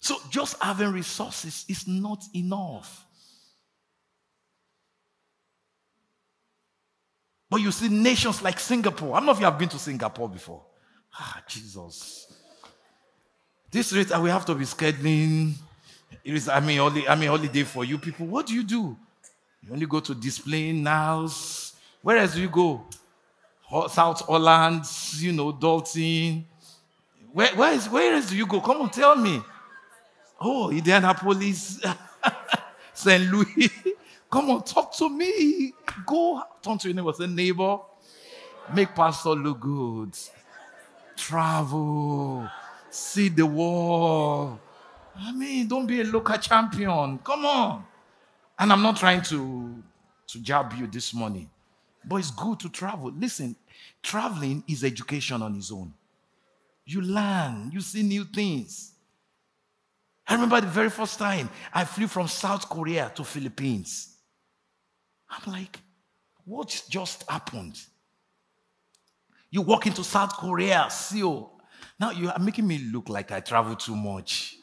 So 0.00 0.16
just 0.30 0.60
having 0.62 0.92
resources 0.92 1.66
is 1.68 1.86
not 1.86 2.24
enough. 2.34 3.06
But 7.50 7.60
you 7.60 7.70
see 7.70 7.90
nations 7.90 8.42
like 8.42 8.58
Singapore. 8.58 9.14
I 9.14 9.18
don't 9.18 9.26
know 9.26 9.32
if 9.32 9.38
you 9.40 9.44
have 9.44 9.58
been 9.58 9.68
to 9.68 9.78
Singapore 9.78 10.30
before. 10.30 10.64
Ah, 11.14 11.42
Jesus. 11.46 12.32
This 13.70 13.92
rate, 13.92 14.18
we 14.18 14.30
have 14.30 14.46
to 14.46 14.54
be 14.54 14.64
scheduling. 14.64 15.52
It 16.24 16.34
is, 16.34 16.48
I 16.48 16.60
mean, 16.60 16.80
only, 16.80 17.06
I 17.06 17.14
mean, 17.14 17.28
holiday 17.28 17.64
for 17.64 17.84
you 17.84 17.98
people. 17.98 18.26
What 18.26 18.46
do 18.46 18.54
you 18.54 18.64
do? 18.64 18.96
You 19.62 19.72
only 19.74 19.86
go 19.86 20.00
to 20.00 20.14
Des 20.14 20.40
Plaines 20.42 20.82
now. 20.82 21.28
Where 22.00 22.16
else 22.16 22.34
do 22.34 22.40
you 22.40 22.48
go? 22.48 22.86
South 23.88 24.20
Holland, 24.26 24.84
you 25.16 25.32
know, 25.32 25.52
Dolton. 25.52 26.44
Where, 27.32 27.54
where, 27.56 27.72
is, 27.72 27.88
where 27.88 28.14
else 28.14 28.28
do 28.28 28.36
you 28.36 28.46
go? 28.46 28.60
Come 28.60 28.82
on, 28.82 28.90
tell 28.90 29.16
me. 29.16 29.40
Oh, 30.40 30.70
Indianapolis, 30.70 31.80
St. 32.92 33.30
Louis. 33.30 33.70
Come 34.30 34.50
on, 34.50 34.62
talk 34.64 34.94
to 34.96 35.08
me. 35.08 35.72
Go 36.04 36.42
talk 36.60 36.80
to 36.80 36.88
your 36.88 36.94
neighbor. 36.96 37.12
Say, 37.12 37.26
neighbor, 37.26 37.78
make 38.74 38.94
pastor 38.94 39.30
look 39.30 39.60
good. 39.60 40.18
Travel, 41.16 42.48
see 42.90 43.28
the 43.28 43.46
world. 43.46 44.58
I 45.18 45.32
mean, 45.32 45.68
don't 45.68 45.86
be 45.86 46.00
a 46.00 46.04
local 46.04 46.36
champion. 46.38 47.18
Come 47.18 47.46
on. 47.46 47.84
And 48.58 48.72
I'm 48.72 48.82
not 48.82 48.96
trying 48.96 49.22
to, 49.22 49.82
to 50.28 50.38
jab 50.40 50.72
you 50.74 50.86
this 50.86 51.12
morning, 51.14 51.48
but 52.04 52.16
it's 52.16 52.30
good 52.30 52.60
to 52.60 52.68
travel. 52.68 53.12
Listen, 53.16 53.56
traveling 54.02 54.64
is 54.68 54.84
education 54.84 55.42
on 55.42 55.56
its 55.56 55.70
own. 55.70 55.92
You 56.84 57.00
learn, 57.00 57.70
you 57.72 57.80
see 57.80 58.02
new 58.02 58.24
things. 58.24 58.92
I 60.26 60.34
remember 60.34 60.60
the 60.60 60.66
very 60.66 60.90
first 60.90 61.18
time 61.18 61.50
I 61.72 61.84
flew 61.84 62.06
from 62.06 62.28
South 62.28 62.68
Korea 62.68 63.12
to 63.14 63.24
Philippines. 63.24 64.16
I'm 65.28 65.52
like, 65.52 65.80
what 66.44 66.82
just 66.88 67.28
happened? 67.30 67.80
You 69.50 69.62
walk 69.62 69.86
into 69.86 70.02
South 70.02 70.36
Korea, 70.36 70.86
Seoul. 70.90 71.52
Oh, 71.54 71.62
now 72.00 72.10
you 72.10 72.30
are 72.30 72.38
making 72.38 72.66
me 72.66 72.78
look 72.78 73.08
like 73.08 73.30
I 73.30 73.40
travel 73.40 73.76
too 73.76 73.94
much. 73.94 74.56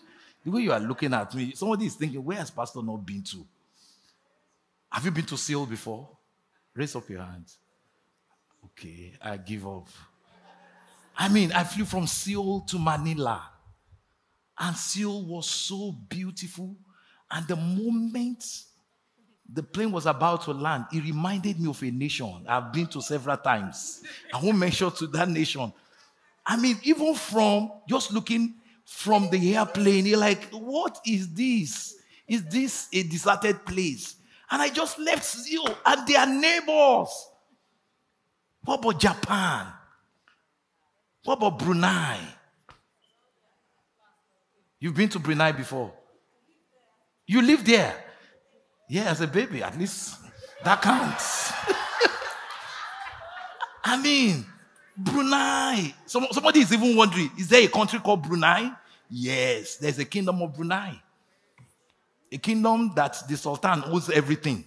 The 0.44 0.52
way 0.52 0.62
you 0.62 0.72
are 0.72 0.80
looking 0.80 1.14
at 1.14 1.34
me, 1.36 1.54
somebody 1.54 1.86
is 1.86 1.96
thinking, 1.96 2.24
where 2.24 2.38
has 2.38 2.50
Pastor 2.50 2.82
not 2.82 3.06
been 3.06 3.22
to? 3.24 3.46
Have 4.92 5.06
you 5.06 5.12
been 5.12 5.26
to 5.26 5.38
Seoul 5.38 5.66
before? 5.66 6.10
Raise 6.80 6.96
up 6.96 7.10
your 7.10 7.22
hands. 7.22 7.58
Okay, 8.64 9.12
I 9.22 9.36
give 9.36 9.68
up. 9.68 9.90
I 11.18 11.28
mean, 11.28 11.52
I 11.52 11.66
flew 11.66 11.84
from 11.84 12.08
Seoul 12.08 12.62
to 12.62 12.80
Manila. 12.80 13.50
And 14.58 14.78
Seoul 14.78 15.26
was 15.26 15.50
so 15.50 15.92
beautiful. 15.92 16.78
And 17.30 17.46
the 17.50 17.58
moment 17.58 18.46
the 19.52 19.62
plane 19.62 19.92
was 19.92 20.06
about 20.06 20.44
to 20.44 20.52
land, 20.52 20.86
it 20.94 21.04
reminded 21.04 21.60
me 21.60 21.70
of 21.70 21.84
a 21.84 21.92
nation 21.92 22.46
I've 22.48 22.72
been 22.72 22.88
to 22.88 23.02
several 23.02 23.36
times. 23.36 24.02
I 24.34 24.42
won't 24.42 24.58
mention 24.58 24.90
to 24.90 25.08
that 25.08 25.28
nation. 25.28 25.74
I 26.46 26.56
mean, 26.56 26.78
even 26.84 27.14
from 27.14 27.74
just 27.90 28.14
looking 28.14 28.54
from 28.86 29.30
the 29.30 29.58
airplane, 29.58 30.06
you're 30.06 30.18
like, 30.18 30.46
what 30.52 30.98
is 31.06 31.28
this? 31.34 31.98
Is 32.26 32.46
this 32.46 32.88
a 32.94 33.04
deserted 33.04 33.66
place? 33.66 34.16
And 34.52 34.62
I 34.62 34.70
just 34.70 35.00
left 35.00 35.24
Seoul 35.24 35.70
and 35.86 36.08
their 36.08 36.26
neighbors. 36.26 37.10
What 38.64 38.80
about 38.80 39.00
Japan? 39.00 39.68
What 41.24 41.38
about 41.38 41.60
Brunei? 41.60 42.18
You've 44.80 44.96
been 44.96 45.10
to 45.10 45.20
Brunei 45.20 45.52
before. 45.52 45.92
You 47.28 47.42
live 47.42 47.66
there. 47.66 47.94
Yeah, 48.90 49.04
as 49.04 49.22
a 49.22 49.28
baby, 49.28 49.62
at 49.62 49.78
least 49.78 50.18
that 50.64 50.82
counts. 50.82 51.52
I 53.84 54.02
mean, 54.02 54.46
Brunei. 54.98 55.94
Some, 56.06 56.28
somebody 56.32 56.62
is 56.62 56.74
even 56.74 56.96
wondering 56.96 57.30
is 57.38 57.48
there 57.48 57.64
a 57.64 57.68
country 57.68 58.00
called 58.00 58.24
Brunei? 58.24 58.72
Yes, 59.10 59.78
there's 59.78 60.00
a 60.00 60.06
kingdom 60.06 60.42
of 60.42 60.56
Brunei. 60.56 61.00
A 62.32 62.38
kingdom 62.38 62.94
that 62.96 63.28
the 63.28 63.36
Sultan 63.38 63.84
owns 63.86 64.10
everything. 64.10 64.64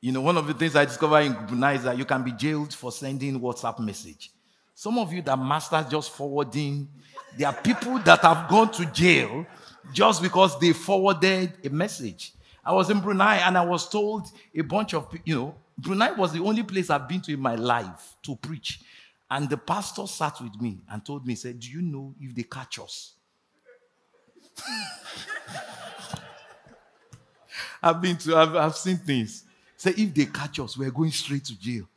You 0.00 0.12
know, 0.12 0.20
one 0.20 0.36
of 0.36 0.46
the 0.46 0.54
things 0.54 0.76
I 0.76 0.84
discovered 0.84 1.20
in 1.20 1.32
Brunei 1.46 1.74
is 1.74 1.82
that 1.84 1.96
you 1.98 2.04
can 2.04 2.22
be 2.22 2.32
jailed 2.32 2.72
for 2.72 2.92
sending 2.92 3.40
WhatsApp 3.40 3.80
message. 3.80 4.30
Some 4.74 4.98
of 4.98 5.12
you 5.12 5.22
that 5.22 5.38
master 5.38 5.84
just 5.90 6.10
forwarding, 6.10 6.88
there 7.36 7.48
are 7.48 7.54
people 7.54 7.98
that 8.00 8.20
have 8.20 8.48
gone 8.48 8.70
to 8.72 8.86
jail 8.86 9.46
just 9.92 10.22
because 10.22 10.58
they 10.60 10.72
forwarded 10.72 11.54
a 11.64 11.70
message. 11.70 12.34
I 12.64 12.72
was 12.72 12.90
in 12.90 13.00
Brunei 13.00 13.36
and 13.38 13.56
I 13.56 13.64
was 13.64 13.88
told 13.88 14.26
a 14.54 14.60
bunch 14.60 14.92
of, 14.94 15.08
you 15.24 15.34
know, 15.34 15.54
Brunei 15.78 16.12
was 16.12 16.32
the 16.32 16.40
only 16.40 16.62
place 16.62 16.90
I've 16.90 17.08
been 17.08 17.20
to 17.22 17.32
in 17.32 17.40
my 17.40 17.54
life 17.54 18.16
to 18.22 18.36
preach. 18.36 18.80
And 19.30 19.50
the 19.50 19.56
pastor 19.56 20.06
sat 20.06 20.40
with 20.40 20.60
me 20.60 20.78
and 20.90 21.04
told 21.04 21.26
me, 21.26 21.34
said, 21.34 21.58
Do 21.58 21.68
you 21.68 21.82
know 21.82 22.14
if 22.20 22.34
they 22.34 22.44
catch 22.44 22.78
us? 22.78 23.15
I've 27.82 28.00
been 28.00 28.16
to, 28.18 28.36
I've, 28.36 28.56
I've 28.56 28.76
seen 28.76 28.96
things. 28.96 29.44
Say, 29.76 29.90
if 29.90 30.14
they 30.14 30.26
catch 30.26 30.58
us, 30.60 30.76
we're 30.76 30.90
going 30.90 31.10
straight 31.10 31.44
to 31.44 31.58
jail. 31.58 31.88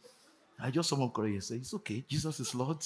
I 0.62 0.70
just 0.72 0.90
someone 0.90 1.10
correct 1.10 1.34
you 1.34 1.42
say, 1.42 1.56
it's 1.56 1.74
okay, 1.74 2.04
Jesus 2.08 2.40
is 2.40 2.54
Lord. 2.54 2.78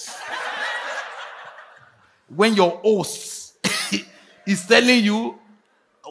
when 2.28 2.54
your 2.54 2.80
host 2.84 3.56
is 4.46 4.66
telling 4.66 5.04
you, 5.04 5.40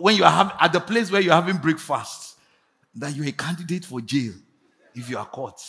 when 0.01 0.17
you 0.17 0.25
are 0.25 0.57
at 0.61 0.73
the 0.73 0.81
place 0.81 1.11
where 1.11 1.21
you're 1.21 1.35
having 1.35 1.59
breakfast, 1.59 2.37
that 2.95 3.15
you're 3.15 3.27
a 3.27 3.33
candidate 3.33 3.85
for 3.85 4.01
jail 4.01 4.33
if 4.95 5.09
you 5.09 5.17
are 5.17 5.27
caught. 5.27 5.61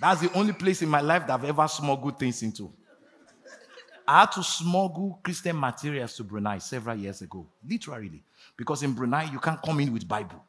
That's 0.00 0.20
the 0.20 0.32
only 0.34 0.52
place 0.52 0.82
in 0.82 0.88
my 0.88 1.00
life 1.00 1.26
that 1.26 1.34
I've 1.34 1.44
ever 1.44 1.66
smuggled 1.68 2.18
things 2.18 2.42
into. 2.42 2.70
I 4.06 4.20
had 4.20 4.32
to 4.32 4.42
smuggle 4.42 5.20
Christian 5.22 5.58
materials 5.58 6.16
to 6.16 6.24
Brunei 6.24 6.58
several 6.58 6.96
years 6.96 7.22
ago, 7.22 7.46
literally, 7.66 8.22
because 8.56 8.82
in 8.82 8.92
Brunei 8.92 9.30
you 9.30 9.38
can't 9.38 9.60
come 9.60 9.80
in 9.80 9.92
with 9.92 10.06
Bible. 10.06 10.44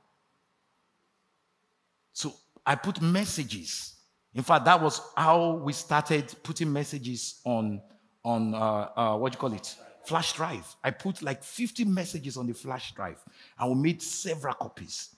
So 2.14 2.34
I 2.66 2.76
put 2.76 3.02
messages. 3.02 3.96
In 4.34 4.44
fact, 4.44 4.66
that 4.66 4.82
was 4.82 5.02
how 5.16 5.54
we 5.64 5.74
started 5.74 6.34
putting 6.44 6.72
messages 6.72 7.42
on 7.44 7.82
on 8.24 8.54
uh, 8.54 8.90
uh, 8.96 9.18
what 9.18 9.32
do 9.32 9.38
you 9.38 9.40
call 9.40 9.54
it, 9.54 9.76
flash 10.04 10.34
drive. 10.34 10.76
I 10.84 10.92
put 10.92 11.22
like 11.22 11.44
50 11.44 11.86
messages 11.86 12.36
on 12.36 12.46
the 12.46 12.54
flash 12.54 12.94
drive, 12.94 13.24
and 13.58 13.70
we 13.70 13.82
made 13.82 14.02
several 14.02 14.54
copies. 14.54 15.16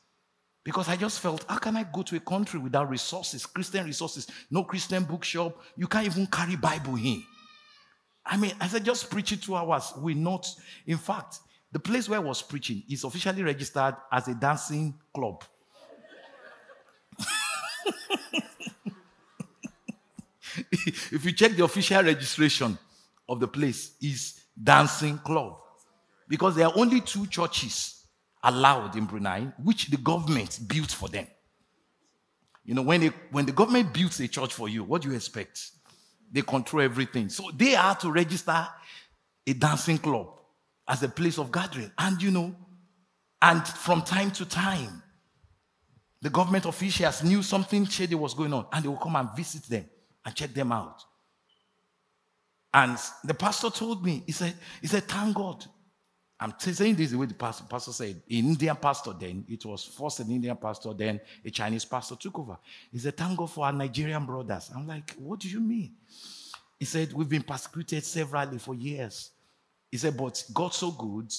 Because 0.64 0.88
I 0.90 0.96
just 0.96 1.20
felt, 1.20 1.46
how 1.50 1.58
can 1.58 1.78
I 1.78 1.84
go 1.84 2.04
to 2.04 2.18
a 2.18 2.20
country 2.20 2.60
without 2.60 2.90
resources, 2.90 3.46
Christian 3.46 3.86
resources, 3.86 4.28
no 4.52 4.64
Christian 4.64 5.04
bookshop? 5.04 5.60
You 5.76 5.88
can't 5.88 6.06
even 6.06 6.28
carry 6.28 6.56
Bible 6.56 6.96
in. 6.98 7.24
I 8.26 8.38
mean, 8.38 8.54
I 8.60 8.68
said, 8.68 8.86
just 8.86 9.10
preach 9.10 9.32
it 9.32 9.42
two 9.42 9.56
hours. 9.56 9.94
We 9.98 10.14
not, 10.14 10.48
in 10.86 10.98
fact, 10.98 11.40
the 11.72 11.80
place 11.80 12.10
where 12.10 12.20
I 12.20 12.24
was 12.24 12.42
preaching 12.42 12.84
is 12.90 13.04
officially 13.04 13.44
registered 13.44 13.96
as 14.12 14.28
a 14.28 14.36
dancing 14.36 14.94
club. 15.14 15.44
if 20.72 21.26
you 21.26 21.32
check 21.32 21.54
the 21.54 21.64
official 21.64 22.04
registration 22.04 22.78
of 23.28 23.40
the 23.40 23.48
place, 23.48 23.96
is 24.02 24.42
dancing 24.62 25.18
club. 25.20 25.58
Because 26.28 26.56
there 26.56 26.68
are 26.68 26.74
only 26.76 27.02
two 27.02 27.28
churches 27.28 28.06
allowed 28.44 28.96
in 28.96 29.06
Brunei, 29.06 29.52
which 29.64 29.88
the 29.88 29.98
government 29.98 30.60
built 30.68 30.92
for 30.92 31.10
them. 31.10 31.28
You 32.64 32.74
know, 32.76 32.82
when, 32.82 33.14
when 33.32 33.46
the 33.46 33.52
government 33.52 33.94
builds 33.94 34.20
a 34.20 34.28
church 34.28 34.54
for 34.54 34.70
you, 34.70 34.84
what 34.84 35.02
do 35.02 35.10
you 35.10 35.16
expect? 35.16 35.72
They 36.32 36.42
control 36.42 36.84
everything. 36.84 37.30
So 37.30 37.50
they 37.56 37.76
are 37.76 37.96
to 37.96 38.12
register 38.12 38.68
a 39.48 39.54
dancing 39.54 39.98
club 39.98 40.28
as 40.88 41.04
a 41.04 41.10
place 41.10 41.38
of 41.38 41.52
gathering. 41.52 41.92
And 41.98 42.22
you 42.22 42.32
know, 42.32 42.56
and 43.42 43.66
from 43.68 44.02
time 44.02 44.32
to 44.32 44.46
time, 44.46 45.02
the 46.22 46.30
government 46.30 46.66
officials 46.66 47.24
knew 47.24 47.42
something 47.42 47.86
shady 47.86 48.16
was 48.16 48.34
going 48.34 48.54
on, 48.54 48.68
and 48.74 48.84
they 48.84 48.90
would 48.90 49.00
come 49.00 49.16
and 49.16 49.30
visit 49.36 49.64
them 49.64 49.86
and 50.26 50.36
check 50.36 50.54
them 50.54 50.72
out. 50.72 51.02
And 52.74 52.98
the 53.24 53.34
pastor 53.34 53.70
told 53.70 54.06
me, 54.06 54.24
he 54.26 54.32
said, 54.32 54.54
he 54.82 54.88
said, 54.88 55.04
thank 55.04 55.36
God 55.36 55.66
I'm 56.40 56.54
saying 56.58 56.96
this 56.96 57.12
the 57.12 57.18
way 57.18 57.26
the 57.26 57.34
pastor, 57.34 57.66
pastor 57.70 57.92
said. 57.92 58.22
Indian 58.30 58.76
pastor 58.78 59.12
then, 59.12 59.44
it 59.50 59.66
was 59.66 59.84
first 59.84 60.22
an 60.22 60.32
Indian 60.32 60.56
pastor, 60.56 60.94
then 60.94 61.20
a 61.44 61.50
Chinese 61.50 61.84
pastor 61.84 62.16
took 62.16 62.40
over. 62.40 62.58
He 62.92 62.98
said, 62.98 63.18
Thank 63.18 63.38
God 63.38 63.52
for 63.52 63.66
our 63.66 63.74
Nigerian 63.74 64.26
brothers. 64.26 64.72
I'm 64.74 64.88
like, 64.88 65.16
What 65.18 65.40
do 65.40 65.50
you 65.50 65.60
mean? 65.60 65.92
He 66.80 66.86
said, 66.86 67.12
We've 67.12 67.28
been 67.28 67.44
persecuted 67.44 68.06
severally 68.06 68.58
for 68.58 68.74
years. 68.74 69.32
He 69.92 69.98
said, 69.98 70.16
But 70.16 70.44
God 70.54 70.74
so 70.74 70.92
good. 70.92 71.34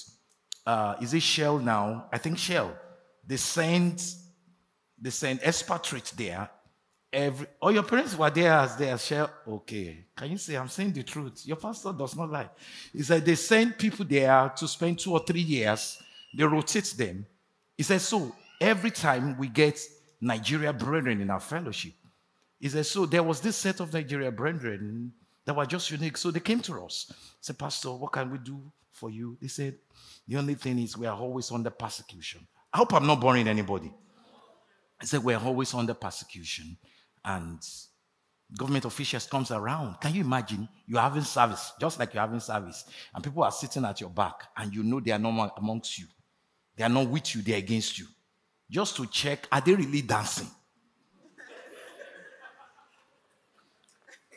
Uh, 0.65 0.95
is 1.01 1.15
it 1.15 1.23
Shell 1.23 1.59
now? 1.59 2.05
I 2.11 2.19
think 2.19 2.37
Shell. 2.37 2.77
They 3.25 3.37
sent, 3.37 4.15
they 4.99 5.09
sent 5.09 5.41
expatriates 5.41 6.11
there 6.11 6.47
Every, 7.13 7.47
oh, 7.61 7.69
your 7.69 7.83
parents 7.83 8.17
were 8.17 8.29
there 8.29 8.53
as 8.53 8.77
they 8.77 8.95
share. 8.97 9.29
Okay. 9.45 10.05
Can 10.15 10.31
you 10.31 10.37
say, 10.37 10.55
I'm 10.55 10.69
saying 10.69 10.93
the 10.93 11.03
truth? 11.03 11.45
Your 11.45 11.57
pastor 11.57 11.91
does 11.91 12.15
not 12.15 12.31
lie. 12.31 12.49
He 12.93 13.03
said 13.03 13.25
they 13.25 13.35
send 13.35 13.77
people 13.77 14.05
there 14.05 14.51
to 14.55 14.67
spend 14.67 14.99
two 14.99 15.11
or 15.11 15.19
three 15.19 15.41
years. 15.41 16.01
They 16.33 16.45
rotate 16.45 16.93
them. 16.97 17.25
He 17.75 17.83
said, 17.83 17.99
so 17.99 18.33
every 18.61 18.91
time 18.91 19.37
we 19.37 19.49
get 19.49 19.77
Nigeria 20.21 20.71
brethren 20.71 21.19
in 21.19 21.29
our 21.29 21.41
fellowship, 21.41 21.93
he 22.59 22.69
said, 22.69 22.85
so 22.85 23.05
there 23.05 23.23
was 23.23 23.41
this 23.41 23.57
set 23.57 23.81
of 23.81 23.91
Nigeria 23.91 24.31
brethren 24.31 25.11
that 25.43 25.55
were 25.55 25.65
just 25.65 25.91
unique. 25.91 26.15
So 26.15 26.31
they 26.31 26.39
came 26.39 26.61
to 26.61 26.85
us. 26.85 27.11
Said, 27.41 27.57
Pastor, 27.57 27.91
what 27.91 28.13
can 28.13 28.31
we 28.31 28.37
do 28.37 28.61
for 28.91 29.09
you? 29.09 29.37
They 29.41 29.47
said, 29.47 29.75
the 30.27 30.37
only 30.37 30.53
thing 30.55 30.79
is 30.79 30.95
we 30.95 31.07
are 31.07 31.17
always 31.17 31.51
under 31.51 31.71
persecution. 31.71 32.47
I 32.73 32.77
hope 32.77 32.93
I'm 32.93 33.07
not 33.07 33.19
boring 33.19 33.49
anybody. 33.49 33.91
I 35.01 35.05
said, 35.05 35.23
we're 35.23 35.37
always 35.37 35.73
under 35.73 35.95
persecution 35.95 36.77
and 37.25 37.59
government 38.57 38.85
officials 38.85 39.27
comes 39.27 39.51
around. 39.51 39.99
Can 40.01 40.13
you 40.13 40.21
imagine 40.21 40.67
you're 40.85 41.01
having 41.01 41.23
service, 41.23 41.73
just 41.79 41.99
like 41.99 42.13
you're 42.13 42.21
having 42.21 42.39
service, 42.39 42.85
and 43.13 43.23
people 43.23 43.43
are 43.43 43.51
sitting 43.51 43.85
at 43.85 44.01
your 44.01 44.09
back, 44.09 44.43
and 44.57 44.73
you 44.73 44.83
know 44.83 44.99
they 44.99 45.11
are 45.11 45.19
not 45.19 45.53
amongst 45.57 45.97
you. 45.97 46.05
They 46.75 46.83
are 46.83 46.89
not 46.89 47.07
with 47.07 47.35
you, 47.35 47.41
they're 47.41 47.57
against 47.57 47.99
you. 47.99 48.05
Just 48.69 48.95
to 48.97 49.05
check, 49.05 49.47
are 49.51 49.61
they 49.61 49.73
really 49.73 50.01
dancing? 50.01 50.47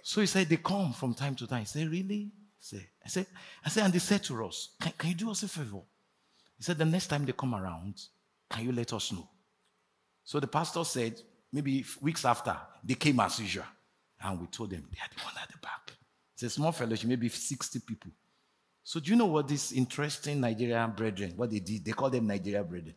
so 0.03 0.21
he 0.21 0.27
said, 0.27 0.49
they 0.49 0.57
come 0.57 0.93
from 0.93 1.15
time 1.15 1.35
to 1.37 1.47
time. 1.47 1.61
He 1.61 1.67
said, 1.67 1.89
really? 1.89 2.31
Say, 2.59 2.89
I 3.05 3.09
said, 3.09 3.27
I 3.65 3.69
said, 3.69 3.85
and 3.85 3.93
they 3.93 3.99
said 3.99 4.23
to 4.25 4.45
us, 4.47 4.71
can, 4.81 4.93
can 4.97 5.11
you 5.11 5.17
do 5.17 5.31
us 5.31 5.43
a 5.43 5.49
favor? 5.49 5.83
He 6.57 6.63
said, 6.63 6.79
the 6.79 6.85
next 6.85 7.09
time 7.09 7.25
they 7.25 7.33
come 7.33 7.55
around, 7.55 8.01
can 8.51 8.65
you 8.65 8.73
let 8.73 8.93
us 8.93 9.13
know? 9.13 9.29
So 10.25 10.41
the 10.41 10.47
pastor 10.47 10.83
said, 10.85 11.21
maybe 11.55 11.85
weeks 12.03 12.25
after, 12.25 12.57
they 12.83 12.95
came 12.95 13.21
as 13.21 13.39
usual. 13.39 13.65
And 14.21 14.41
we 14.41 14.47
told 14.49 14.71
them 14.71 14.85
they 14.91 14.99
are 14.99 15.09
the 15.17 15.23
one 15.25 15.35
at 15.41 15.49
the 15.49 15.59
back. 15.59 15.93
It's 16.35 16.43
a 16.43 16.51
small 16.51 16.73
fellowship, 16.73 17.09
maybe 17.09 17.29
60 17.29 17.79
people. 17.81 18.11
So 18.83 18.99
do 19.01 19.11
you 19.11 19.17
know 19.17 19.27
what 19.27 19.47
this 19.49 19.73
interesting 19.73 20.41
Nigerian 20.41 20.91
brethren, 20.91 21.33
what 21.37 21.51
they 21.51 21.61
did? 21.61 21.85
They 21.85 21.93
called 21.93 22.13
them 22.13 22.27
Nigeria 22.27 22.65
brethren. 22.65 22.95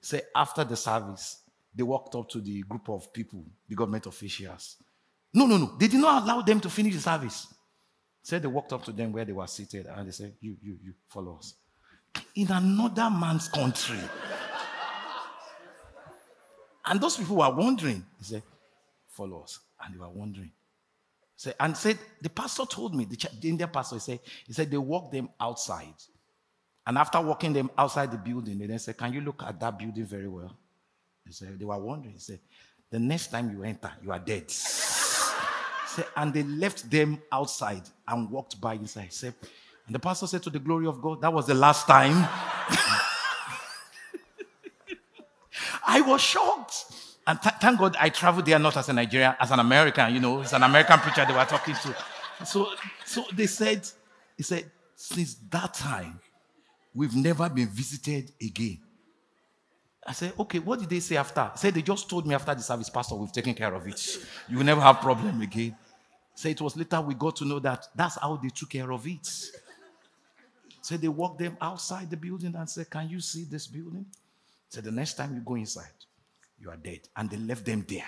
Say 0.00 0.22
after 0.34 0.64
the 0.64 0.76
service, 0.76 1.42
they 1.74 1.84
walked 1.84 2.14
up 2.16 2.28
to 2.30 2.40
the 2.40 2.62
group 2.62 2.88
of 2.90 3.12
people, 3.12 3.44
the 3.68 3.74
government 3.76 4.06
officials. 4.06 4.76
No, 5.32 5.46
no, 5.46 5.56
no. 5.56 5.76
They 5.78 5.88
did 5.88 6.00
not 6.00 6.24
allow 6.24 6.42
them 6.42 6.60
to 6.60 6.68
finish 6.68 6.94
the 6.94 7.00
service. 7.00 7.46
Said 8.22 8.42
they 8.42 8.48
walked 8.48 8.72
up 8.72 8.84
to 8.84 8.92
them 8.92 9.12
where 9.12 9.24
they 9.24 9.32
were 9.32 9.46
seated 9.46 9.86
and 9.86 10.08
they 10.08 10.12
said, 10.12 10.34
You, 10.40 10.56
you, 10.60 10.78
you, 10.82 10.92
follow 11.08 11.38
us. 11.38 11.54
In 12.34 12.50
another 12.50 13.08
man's 13.10 13.48
country. 13.48 13.98
And 16.84 17.00
those 17.00 17.16
people 17.16 17.36
were 17.36 17.50
wondering. 17.54 18.04
He 18.18 18.24
said, 18.24 18.42
Follow 19.08 19.42
us. 19.42 19.60
And 19.84 19.94
they 19.94 19.98
were 19.98 20.08
wondering. 20.08 20.50
Say, 21.36 21.52
and 21.58 21.76
said, 21.76 21.98
the 22.20 22.30
pastor 22.30 22.64
told 22.64 22.94
me, 22.94 23.04
the, 23.04 23.16
the 23.40 23.48
Indian 23.48 23.68
pastor, 23.68 23.96
he 23.96 24.00
said, 24.00 24.20
he 24.46 24.52
said 24.52 24.70
they 24.70 24.76
walked 24.76 25.10
them 25.10 25.28
outside. 25.40 25.94
And 26.86 26.96
after 26.96 27.20
walking 27.20 27.52
them 27.52 27.68
outside 27.76 28.12
the 28.12 28.16
building, 28.16 28.58
they 28.58 28.66
then 28.66 28.78
said, 28.78 28.96
Can 28.96 29.12
you 29.12 29.20
look 29.20 29.42
at 29.42 29.58
that 29.60 29.78
building 29.78 30.04
very 30.04 30.28
well? 30.28 30.56
He 31.26 31.32
said, 31.32 31.58
They 31.58 31.64
were 31.64 31.78
wondering. 31.78 32.14
He 32.14 32.20
said, 32.20 32.38
The 32.90 32.98
next 32.98 33.28
time 33.28 33.50
you 33.50 33.62
enter, 33.64 33.90
you 34.02 34.12
are 34.12 34.18
dead. 34.18 34.50
said, 34.50 36.06
and 36.16 36.32
they 36.32 36.42
left 36.42 36.90
them 36.90 37.20
outside 37.30 37.82
and 38.08 38.30
walked 38.30 38.60
by 38.60 38.74
inside. 38.74 39.04
He 39.04 39.10
said, 39.10 39.34
and 39.86 39.94
the 39.94 40.00
pastor 40.00 40.26
said, 40.26 40.42
To 40.44 40.50
the 40.50 40.58
glory 40.58 40.86
of 40.86 41.00
God, 41.02 41.20
that 41.22 41.32
was 41.32 41.46
the 41.46 41.54
last 41.54 41.86
time. 41.86 42.14
I 45.86 46.00
was 46.00 46.20
shocked. 46.20 46.51
And 47.26 47.40
th- 47.40 47.54
thank 47.60 47.78
God 47.78 47.96
I 48.00 48.08
traveled 48.08 48.46
there 48.46 48.58
not 48.58 48.76
as 48.76 48.88
a 48.88 48.92
Nigerian, 48.92 49.34
as 49.38 49.50
an 49.50 49.60
American, 49.60 50.12
you 50.12 50.20
know, 50.20 50.40
it's 50.40 50.52
an 50.52 50.62
American 50.62 50.98
preacher 50.98 51.24
they 51.26 51.34
were 51.34 51.44
talking 51.44 51.74
to. 51.74 51.96
So, 52.44 52.68
so 53.04 53.24
they 53.32 53.46
said, 53.46 53.88
he 54.36 54.42
said, 54.42 54.70
since 54.96 55.34
that 55.50 55.74
time, 55.74 56.18
we've 56.94 57.14
never 57.14 57.48
been 57.48 57.68
visited 57.68 58.32
again. 58.40 58.78
I 60.04 60.12
said, 60.12 60.32
okay, 60.38 60.58
what 60.58 60.80
did 60.80 60.90
they 60.90 60.98
say 60.98 61.16
after? 61.16 61.48
Said, 61.54 61.74
they 61.74 61.82
just 61.82 62.10
told 62.10 62.26
me 62.26 62.34
after 62.34 62.54
the 62.54 62.62
service, 62.62 62.90
Pastor, 62.90 63.14
we've 63.14 63.30
taken 63.30 63.54
care 63.54 63.72
of 63.72 63.86
it. 63.86 64.18
You 64.48 64.58
will 64.58 64.64
never 64.64 64.80
have 64.80 65.00
problem 65.00 65.40
again. 65.40 65.76
Say 66.34 66.52
it 66.52 66.60
was 66.60 66.76
later 66.76 67.00
we 67.00 67.14
got 67.14 67.36
to 67.36 67.44
know 67.44 67.60
that 67.60 67.86
that's 67.94 68.18
how 68.18 68.36
they 68.36 68.48
took 68.48 68.70
care 68.70 68.90
of 68.90 69.06
it. 69.06 69.26
So 70.80 70.96
they 70.96 71.08
walked 71.08 71.38
them 71.38 71.56
outside 71.60 72.10
the 72.10 72.16
building 72.16 72.54
and 72.56 72.68
said, 72.68 72.90
Can 72.90 73.08
you 73.08 73.20
see 73.20 73.44
this 73.44 73.68
building? 73.68 74.06
Said 74.68 74.84
the 74.84 74.90
next 74.90 75.14
time 75.14 75.34
you 75.34 75.40
go 75.40 75.54
inside, 75.54 75.92
you 76.62 76.70
are 76.70 76.76
dead. 76.76 77.00
And 77.16 77.28
they 77.28 77.36
left 77.36 77.64
them 77.64 77.84
there. 77.88 78.04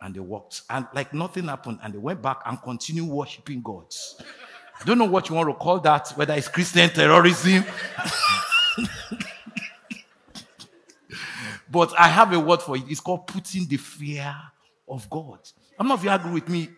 And 0.00 0.14
they 0.14 0.20
walked. 0.20 0.62
And 0.68 0.86
like 0.94 1.14
nothing 1.14 1.46
happened. 1.48 1.78
And 1.82 1.94
they 1.94 1.98
went 1.98 2.20
back 2.20 2.40
and 2.44 2.60
continued 2.60 3.08
worshiping 3.08 3.62
gods. 3.62 4.20
I 4.80 4.84
don't 4.84 4.98
know 4.98 5.06
what 5.06 5.28
you 5.28 5.36
want 5.36 5.48
to 5.48 5.54
call 5.54 5.78
that, 5.80 6.10
whether 6.16 6.34
it's 6.34 6.48
Christian 6.48 6.90
terrorism. 6.90 7.64
but 11.70 11.98
I 11.98 12.08
have 12.08 12.32
a 12.32 12.40
word 12.40 12.60
for 12.60 12.76
it. 12.76 12.82
It's 12.88 13.00
called 13.00 13.26
putting 13.26 13.66
the 13.66 13.78
fear 13.78 14.34
of 14.86 15.08
God. 15.08 15.38
I'm 15.78 15.88
not 15.88 15.98
if 15.98 16.04
you 16.04 16.10
agree 16.10 16.32
with 16.32 16.48
me. 16.48 16.68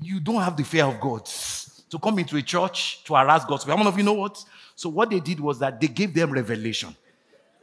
You 0.00 0.18
don't 0.20 0.40
have 0.40 0.56
the 0.56 0.64
fear 0.64 0.84
of 0.84 0.98
God 0.98 1.26
to 1.90 1.98
come 1.98 2.18
into 2.18 2.36
a 2.36 2.42
church 2.42 3.04
to 3.04 3.14
harass 3.14 3.44
people. 3.44 3.58
How 3.58 3.76
many 3.76 3.88
of 3.88 3.98
you 3.98 4.04
know 4.04 4.14
what? 4.14 4.42
So 4.74 4.88
what 4.88 5.10
they 5.10 5.20
did 5.20 5.38
was 5.38 5.58
that 5.58 5.78
they 5.78 5.88
gave 5.88 6.14
them 6.14 6.32
revelation 6.32 6.96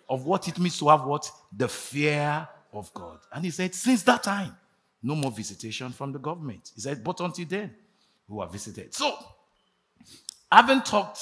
of 0.09 0.25
what 0.25 0.47
it 0.47 0.57
means 0.57 0.77
to 0.79 0.89
have 0.89 1.03
what? 1.03 1.29
The 1.55 1.67
fear 1.67 2.47
of 2.73 2.93
God. 2.93 3.19
And 3.31 3.45
he 3.45 3.51
said, 3.51 3.73
since 3.75 4.03
that 4.03 4.23
time, 4.23 4.55
no 5.01 5.15
more 5.15 5.31
visitation 5.31 5.91
from 5.91 6.11
the 6.11 6.19
government. 6.19 6.71
He 6.75 6.81
said, 6.81 7.03
but 7.03 7.19
until 7.19 7.45
then, 7.45 7.73
we 8.27 8.43
are 8.43 8.49
visited. 8.49 8.93
So, 8.93 9.15
having 10.51 10.81
talked 10.81 11.21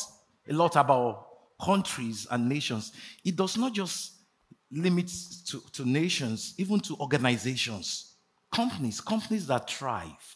a 0.50 0.54
lot 0.54 0.76
about 0.76 1.28
countries 1.64 2.28
and 2.32 2.48
nations, 2.50 2.94
it 3.24 3.36
does 3.36 3.58
not 3.58 3.74
just 3.74 4.14
limit 4.72 5.12
to, 5.48 5.62
to 5.74 5.86
nations, 5.86 6.54
even 6.58 6.80
to 6.82 6.96
organizations. 6.96 8.14
companies, 8.54 9.02
companies 9.02 9.48
that 9.48 9.70
thrive, 9.70 10.36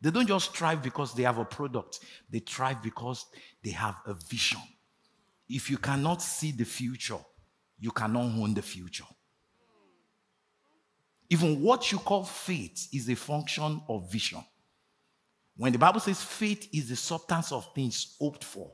they 0.00 0.10
don't 0.10 0.26
just 0.26 0.56
thrive 0.56 0.82
because 0.82 1.14
they 1.14 1.24
have 1.24 1.38
a 1.38 1.44
product, 1.44 2.00
they 2.30 2.38
thrive 2.38 2.82
because 2.82 3.26
they 3.62 3.70
have 3.70 3.96
a 4.06 4.14
vision. 4.14 4.60
If 5.48 5.68
you 5.68 5.78
cannot 5.78 6.22
see 6.22 6.52
the 6.52 6.64
future, 6.64 7.18
you 7.80 7.90
cannot 7.90 8.24
own 8.24 8.54
the 8.54 8.62
future. 8.62 9.04
Even 11.30 11.62
what 11.62 11.90
you 11.90 11.98
call 11.98 12.24
faith 12.24 12.88
is 12.92 13.08
a 13.08 13.14
function 13.14 13.80
of 13.88 14.10
vision. 14.10 14.44
When 15.56 15.72
the 15.72 15.78
Bible 15.78 16.00
says 16.00 16.22
faith 16.22 16.68
is 16.72 16.88
the 16.88 16.96
substance 16.96 17.52
of 17.52 17.68
things 17.74 18.16
hoped 18.20 18.44
for, 18.44 18.70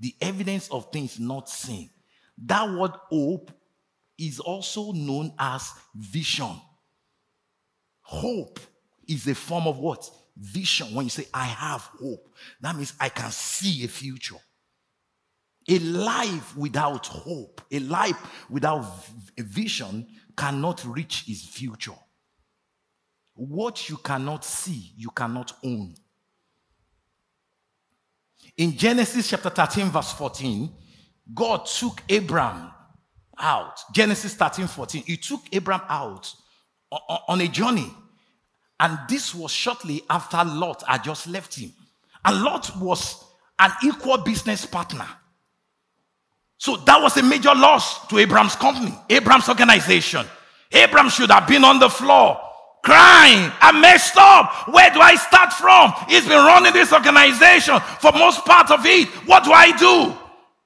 the 0.00 0.14
evidence 0.20 0.68
of 0.68 0.90
things 0.92 1.18
not 1.18 1.48
seen, 1.48 1.90
that 2.46 2.70
word 2.70 2.92
hope 3.10 3.50
is 4.16 4.40
also 4.40 4.92
known 4.92 5.32
as 5.38 5.70
vision. 5.94 6.60
Hope 8.00 8.58
is 9.06 9.26
a 9.26 9.34
form 9.34 9.66
of 9.66 9.78
what? 9.78 10.08
Vision. 10.36 10.94
When 10.94 11.06
you 11.06 11.10
say, 11.10 11.26
I 11.34 11.44
have 11.44 11.82
hope, 12.00 12.32
that 12.60 12.74
means 12.74 12.94
I 12.98 13.08
can 13.08 13.30
see 13.30 13.84
a 13.84 13.88
future. 13.88 14.36
A 15.68 15.78
life 15.78 16.56
without 16.56 17.06
hope, 17.06 17.60
a 17.70 17.78
life 17.80 18.16
without 18.48 18.86
a 19.38 19.42
vision 19.42 20.06
cannot 20.36 20.84
reach 20.86 21.28
its 21.28 21.44
future. 21.44 21.92
What 23.34 23.88
you 23.88 23.98
cannot 23.98 24.44
see, 24.44 24.92
you 24.96 25.10
cannot 25.10 25.52
own. 25.62 25.94
In 28.56 28.76
Genesis 28.76 29.28
chapter 29.28 29.50
13, 29.50 29.90
verse 29.90 30.12
14, 30.12 30.72
God 31.34 31.66
took 31.66 32.02
Abraham 32.08 32.72
out. 33.38 33.78
Genesis 33.94 34.34
13, 34.34 34.66
14. 34.66 35.02
He 35.06 35.16
took 35.16 35.42
Abraham 35.52 35.86
out 35.88 36.32
on 37.28 37.40
a 37.40 37.48
journey. 37.48 37.92
And 38.80 38.98
this 39.08 39.34
was 39.34 39.50
shortly 39.50 40.02
after 40.08 40.42
Lot 40.44 40.82
had 40.86 41.04
just 41.04 41.26
left 41.26 41.54
him. 41.54 41.72
And 42.24 42.42
Lot 42.42 42.76
was 42.78 43.24
an 43.58 43.72
equal 43.84 44.18
business 44.18 44.66
partner. 44.66 45.06
So 46.58 46.76
that 46.76 47.00
was 47.00 47.16
a 47.16 47.22
major 47.22 47.54
loss 47.54 48.06
to 48.08 48.18
Abraham's 48.18 48.56
company, 48.56 48.94
Abraham's 49.08 49.48
organization. 49.48 50.26
Abraham 50.70 51.08
should 51.08 51.30
have 51.30 51.48
been 51.48 51.64
on 51.64 51.78
the 51.78 51.88
floor 51.88 52.38
crying. 52.82 53.50
I 53.60 53.72
messed 53.80 54.16
up. 54.16 54.68
Where 54.72 54.90
do 54.90 55.00
I 55.00 55.14
start 55.16 55.52
from? 55.52 55.92
He's 56.08 56.26
been 56.26 56.44
running 56.44 56.72
this 56.72 56.92
organization 56.92 57.78
for 58.00 58.12
most 58.12 58.44
part 58.44 58.70
of 58.70 58.84
it. 58.86 59.08
What 59.26 59.44
do 59.44 59.52
I 59.52 59.76
do? 59.76 60.16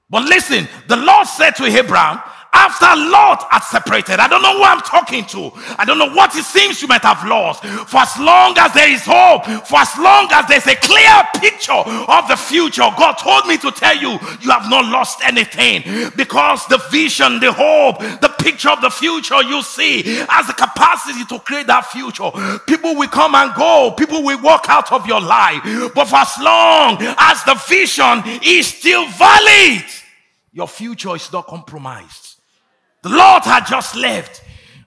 But 0.09 0.25
listen, 0.25 0.69
the 0.89 0.97
Lord 0.97 1.27
said 1.27 1.53
to 1.53 1.65
Abraham, 1.65 2.21
after 2.53 2.85
a 2.85 2.97
Lot 3.11 3.47
had 3.51 3.61
separated. 3.61 4.21
I 4.21 4.29
don't 4.29 4.43
know 4.43 4.57
who 4.57 4.63
I'm 4.63 4.81
talking 4.81 5.25
to. 5.27 5.51
I 5.79 5.85
don't 5.85 5.99
know 5.99 6.13
what 6.13 6.37
it 6.37 6.45
seems 6.45 6.81
you 6.83 6.89
might 6.89 7.03
have 7.03 7.27
lost. 7.27 7.65
For 7.65 7.99
as 7.99 8.19
long 8.19 8.57
as 8.59 8.73
there 8.75 8.91
is 8.91 9.03
hope, 9.05 9.45
for 9.67 9.79
as 9.79 9.97
long 9.99 10.29
as 10.33 10.47
there's 10.49 10.67
a 10.67 10.77
clear 10.77 11.17
picture 11.41 11.73
of 11.73 12.29
the 12.29 12.37
future, 12.37 12.87
God 12.97 13.15
told 13.15 13.47
me 13.47 13.57
to 13.59 13.71
tell 13.73 13.97
you, 13.97 14.19
you 14.41 14.51
have 14.51 14.69
not 14.69 14.85
lost 14.87 15.21
anything 15.25 16.11
because 16.17 16.67
the 16.67 16.79
vision, 16.91 17.41
the 17.41 17.53
hope, 17.53 17.99
the 18.21 18.33
picture 18.39 18.71
of 18.71 18.81
the 18.81 18.91
future 18.91 19.43
you 19.43 19.63
see 19.63 20.03
has 20.29 20.47
the 20.47 20.53
capacity 20.53 21.25
to 21.25 21.39
create 21.41 21.67
that 21.67 21.87
future. 21.87 22.31
People 22.67 22.95
will 22.97 23.09
come 23.09 23.35
and 23.35 23.55
go, 23.55 23.93
people 23.97 24.23
will 24.23 24.41
walk 24.43 24.67
out 24.69 24.93
of 24.93 25.07
your 25.07 25.21
life, 25.21 25.63
but 25.95 26.05
for 26.05 26.17
as 26.17 26.35
long 26.41 26.97
as 27.01 27.43
the 27.45 27.55
vision 27.67 28.23
is 28.45 28.67
still 28.67 29.07
valid, 29.09 29.85
your 30.53 30.69
future 30.69 31.17
is 31.17 31.33
not 31.33 31.47
compromised. 31.47 32.32
The 33.03 33.09
Lord 33.09 33.43
had 33.43 33.67
just 33.67 33.97
left. 33.97 34.43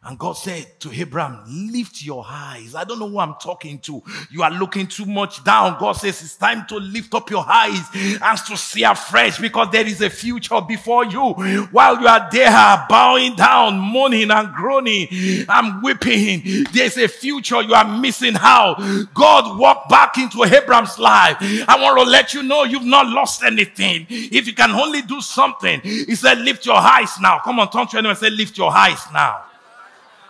And 0.05 0.19
God 0.19 0.33
said 0.33 0.79
to 0.81 0.91
Abraham, 0.93 1.43
lift 1.71 2.03
your 2.03 2.23
eyes. 2.27 2.75
I 2.75 2.83
don't 2.83 2.99
know 2.99 3.09
who 3.09 3.17
I'm 3.17 3.33
talking 3.41 3.79
to. 3.79 4.03
You 4.29 4.43
are 4.43 4.51
looking 4.51 4.85
too 4.85 5.05
much 5.05 5.43
down. 5.43 5.77
God 5.79 5.93
says 5.93 6.21
it's 6.21 6.35
time 6.35 6.67
to 6.67 6.75
lift 6.75 7.15
up 7.15 7.31
your 7.31 7.43
eyes 7.47 7.81
and 7.93 8.37
to 8.45 8.55
see 8.55 8.83
afresh 8.83 9.39
because 9.39 9.69
there 9.71 9.85
is 9.85 10.01
a 10.01 10.09
future 10.11 10.61
before 10.61 11.05
you. 11.05 11.33
While 11.71 11.99
you 11.99 12.07
are 12.07 12.27
there 12.31 12.51
bowing 12.87 13.35
down, 13.35 13.79
moaning 13.79 14.29
and 14.29 14.53
groaning 14.53 15.07
and 15.49 15.81
weeping, 15.81 16.65
there's 16.71 16.97
a 16.97 17.07
future 17.07 17.63
you 17.63 17.73
are 17.73 17.97
missing 17.97 18.35
out. 18.39 18.75
God 19.11 19.57
walked 19.57 19.89
back 19.89 20.19
into 20.19 20.43
Abraham's 20.43 20.99
life. 20.99 21.37
I 21.67 21.81
want 21.81 21.97
to 21.97 22.03
let 22.07 22.31
you 22.35 22.43
know 22.43 22.63
you've 22.63 22.85
not 22.85 23.07
lost 23.07 23.41
anything. 23.41 24.05
If 24.09 24.45
you 24.45 24.53
can 24.53 24.69
only 24.69 25.01
do 25.01 25.19
something, 25.19 25.81
he 25.81 26.13
said, 26.13 26.37
lift 26.37 26.67
your 26.67 26.75
eyes 26.75 27.19
now. 27.19 27.39
Come 27.39 27.59
on, 27.59 27.71
turn 27.71 27.87
to 27.87 27.97
anyone 27.97 28.11
and 28.11 28.19
say, 28.19 28.29
lift 28.29 28.55
your 28.55 28.71
eyes 28.71 29.01
now. 29.11 29.45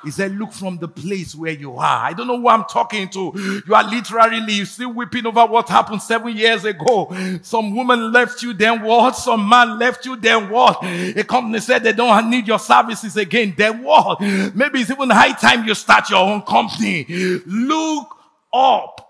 He 0.05 0.11
said, 0.11 0.37
Look 0.37 0.53
from 0.53 0.77
the 0.77 0.87
place 0.87 1.35
where 1.35 1.51
you 1.51 1.73
are. 1.73 2.05
I 2.05 2.13
don't 2.13 2.27
know 2.27 2.39
who 2.39 2.47
I'm 2.47 2.63
talking 2.65 3.09
to. 3.09 3.63
You 3.67 3.75
are 3.75 3.83
literally 3.83 4.63
still 4.65 4.93
weeping 4.93 5.25
over 5.25 5.45
what 5.45 5.67
happened 5.67 6.01
seven 6.01 6.37
years 6.37 6.63
ago. 6.63 7.11
Some 7.41 7.75
woman 7.75 8.11
left 8.11 8.41
you, 8.43 8.53
then 8.53 8.81
what? 8.83 9.15
Some 9.15 9.49
man 9.49 9.79
left 9.79 10.05
you, 10.05 10.15
then 10.15 10.49
what? 10.49 10.83
A 10.83 11.23
company 11.23 11.59
said 11.59 11.83
they 11.83 11.93
don't 11.93 12.29
need 12.29 12.47
your 12.47 12.59
services 12.59 13.17
again, 13.17 13.53
then 13.57 13.83
what? 13.83 14.21
Maybe 14.21 14.81
it's 14.81 14.91
even 14.91 15.09
high 15.09 15.33
time 15.33 15.65
you 15.65 15.73
start 15.73 16.09
your 16.09 16.19
own 16.19 16.43
company. 16.43 17.05
Look 17.45 18.15
up. 18.53 19.01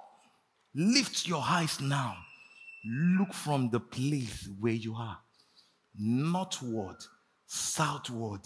Lift 0.74 1.28
your 1.28 1.44
eyes 1.46 1.80
now. 1.80 2.18
Look 2.86 3.34
from 3.34 3.70
the 3.70 3.80
place 3.80 4.48
where 4.60 4.74
you 4.74 4.96
are. 4.96 5.18
Northward, 5.98 6.98
southward, 7.46 8.42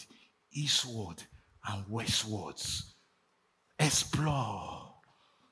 eastward, 0.51 1.23
and 1.69 1.83
westwards. 1.89 2.95
Explore. 3.77 4.93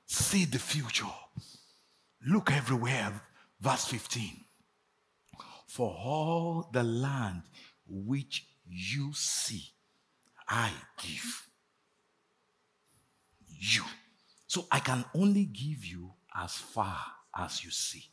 See 0.06 0.44
the 0.44 0.58
future. 0.58 1.06
Look 2.26 2.52
everywhere. 2.52 3.20
Verse 3.60 3.84
15. 3.86 4.44
For 5.66 5.90
all 5.90 6.68
the 6.72 6.82
land 6.82 7.42
which 7.86 8.46
you 8.68 9.12
see, 9.14 9.64
I 10.48 10.70
give 11.02 11.48
you. 13.46 13.82
So 14.46 14.66
I 14.70 14.80
can 14.80 15.04
only 15.14 15.44
give 15.44 15.84
you 15.84 16.12
as 16.34 16.54
far 16.54 16.98
as 17.36 17.64
you 17.64 17.70
see. 17.70 18.04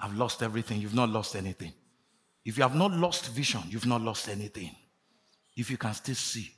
I've 0.00 0.16
lost 0.16 0.42
everything. 0.42 0.80
You've 0.80 0.94
not 0.94 1.08
lost 1.08 1.34
anything. 1.34 1.72
If 2.44 2.56
you 2.56 2.62
have 2.62 2.76
not 2.76 2.92
lost 2.92 3.28
vision, 3.30 3.62
you've 3.68 3.86
not 3.86 4.02
lost 4.02 4.28
anything. 4.28 4.70
If 5.56 5.70
you 5.70 5.78
can 5.78 5.94
still 5.94 6.14
see, 6.14 6.52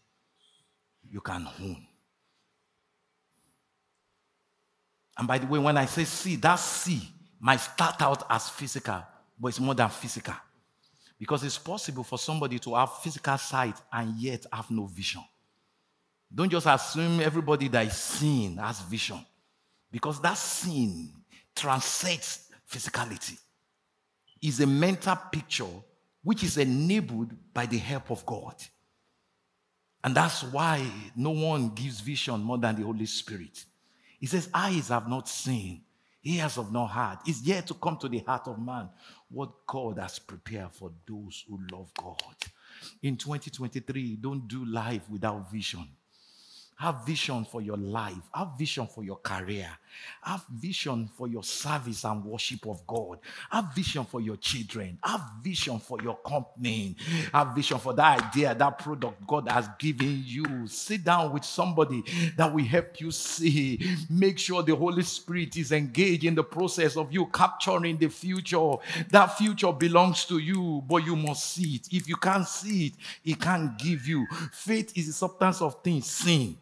you 1.08 1.20
can 1.20 1.48
own. 1.60 1.86
And 5.16 5.26
by 5.26 5.38
the 5.38 5.46
way, 5.46 5.58
when 5.58 5.76
I 5.76 5.86
say 5.86 6.04
see, 6.04 6.36
that 6.36 6.56
see 6.56 7.08
might 7.40 7.60
start 7.60 8.02
out 8.02 8.24
as 8.28 8.48
physical, 8.48 9.02
but 9.38 9.48
it's 9.48 9.60
more 9.60 9.74
than 9.74 9.88
physical. 9.88 10.34
Because 11.18 11.42
it's 11.42 11.58
possible 11.58 12.04
for 12.04 12.18
somebody 12.18 12.58
to 12.60 12.74
have 12.74 12.98
physical 12.98 13.36
sight 13.38 13.74
and 13.92 14.16
yet 14.16 14.46
have 14.52 14.70
no 14.70 14.86
vision. 14.86 15.22
Don't 16.32 16.50
just 16.50 16.66
assume 16.66 17.20
everybody 17.20 17.68
that 17.68 17.86
is 17.86 17.96
seeing 17.96 18.56
has 18.58 18.80
vision. 18.80 19.24
Because 19.90 20.20
that 20.20 20.36
seeing 20.36 21.12
transcends 21.54 22.50
physicality. 22.70 23.38
Is 24.40 24.60
a 24.60 24.66
mental 24.66 25.16
picture 25.32 25.66
which 26.22 26.44
is 26.44 26.58
enabled 26.58 27.32
by 27.52 27.66
the 27.66 27.78
help 27.78 28.10
of 28.10 28.24
God. 28.24 28.54
And 30.08 30.16
that's 30.16 30.42
why 30.42 30.90
no 31.14 31.32
one 31.32 31.68
gives 31.74 32.00
vision 32.00 32.40
more 32.40 32.56
than 32.56 32.76
the 32.76 32.82
Holy 32.82 33.04
Spirit. 33.04 33.62
He 34.18 34.24
says, 34.24 34.48
Eyes 34.54 34.88
have 34.88 35.06
not 35.06 35.28
seen, 35.28 35.82
ears 36.24 36.56
have 36.56 36.72
not 36.72 36.86
heard. 36.86 37.18
It's 37.26 37.42
yet 37.42 37.66
to 37.66 37.74
come 37.74 37.98
to 37.98 38.08
the 38.08 38.20
heart 38.20 38.48
of 38.48 38.58
man 38.58 38.88
what 39.28 39.66
God 39.66 39.98
has 39.98 40.18
prepared 40.18 40.72
for 40.72 40.92
those 41.06 41.44
who 41.46 41.60
love 41.70 41.92
God. 41.94 42.36
In 43.02 43.18
2023, 43.18 44.16
don't 44.16 44.48
do 44.48 44.64
life 44.64 45.02
without 45.10 45.52
vision. 45.52 45.86
Have 46.78 47.04
vision 47.04 47.44
for 47.44 47.60
your 47.60 47.76
life. 47.76 48.22
Have 48.32 48.56
vision 48.56 48.86
for 48.86 49.02
your 49.02 49.16
career. 49.16 49.68
Have 50.22 50.44
vision 50.48 51.10
for 51.16 51.26
your 51.26 51.42
service 51.42 52.04
and 52.04 52.24
worship 52.24 52.64
of 52.68 52.86
God. 52.86 53.18
Have 53.50 53.74
vision 53.74 54.04
for 54.04 54.20
your 54.20 54.36
children. 54.36 54.96
Have 55.02 55.22
vision 55.42 55.80
for 55.80 56.00
your 56.00 56.18
company. 56.18 56.94
Have 57.34 57.56
vision 57.56 57.80
for 57.80 57.94
that 57.94 58.22
idea, 58.22 58.54
that 58.54 58.78
product 58.78 59.26
God 59.26 59.48
has 59.48 59.68
given 59.76 60.22
you. 60.24 60.68
Sit 60.68 61.02
down 61.02 61.32
with 61.32 61.44
somebody 61.44 62.04
that 62.36 62.54
will 62.54 62.64
help 62.64 63.00
you 63.00 63.10
see. 63.10 63.80
Make 64.08 64.38
sure 64.38 64.62
the 64.62 64.76
Holy 64.76 65.02
Spirit 65.02 65.56
is 65.56 65.72
engaged 65.72 66.22
in 66.22 66.36
the 66.36 66.44
process 66.44 66.96
of 66.96 67.12
you 67.12 67.26
capturing 67.26 67.96
the 67.96 68.08
future. 68.08 68.76
That 69.10 69.36
future 69.36 69.72
belongs 69.72 70.26
to 70.26 70.38
you, 70.38 70.84
but 70.86 71.04
you 71.04 71.16
must 71.16 71.44
see 71.44 71.74
it. 71.74 71.88
If 71.90 72.08
you 72.08 72.14
can't 72.14 72.46
see 72.46 72.86
it, 72.86 72.92
He 73.24 73.34
can't 73.34 73.76
give 73.76 74.06
you. 74.06 74.28
Faith 74.52 74.96
is 74.96 75.08
the 75.08 75.12
substance 75.12 75.60
of 75.60 75.82
things 75.82 76.08
seen 76.08 76.56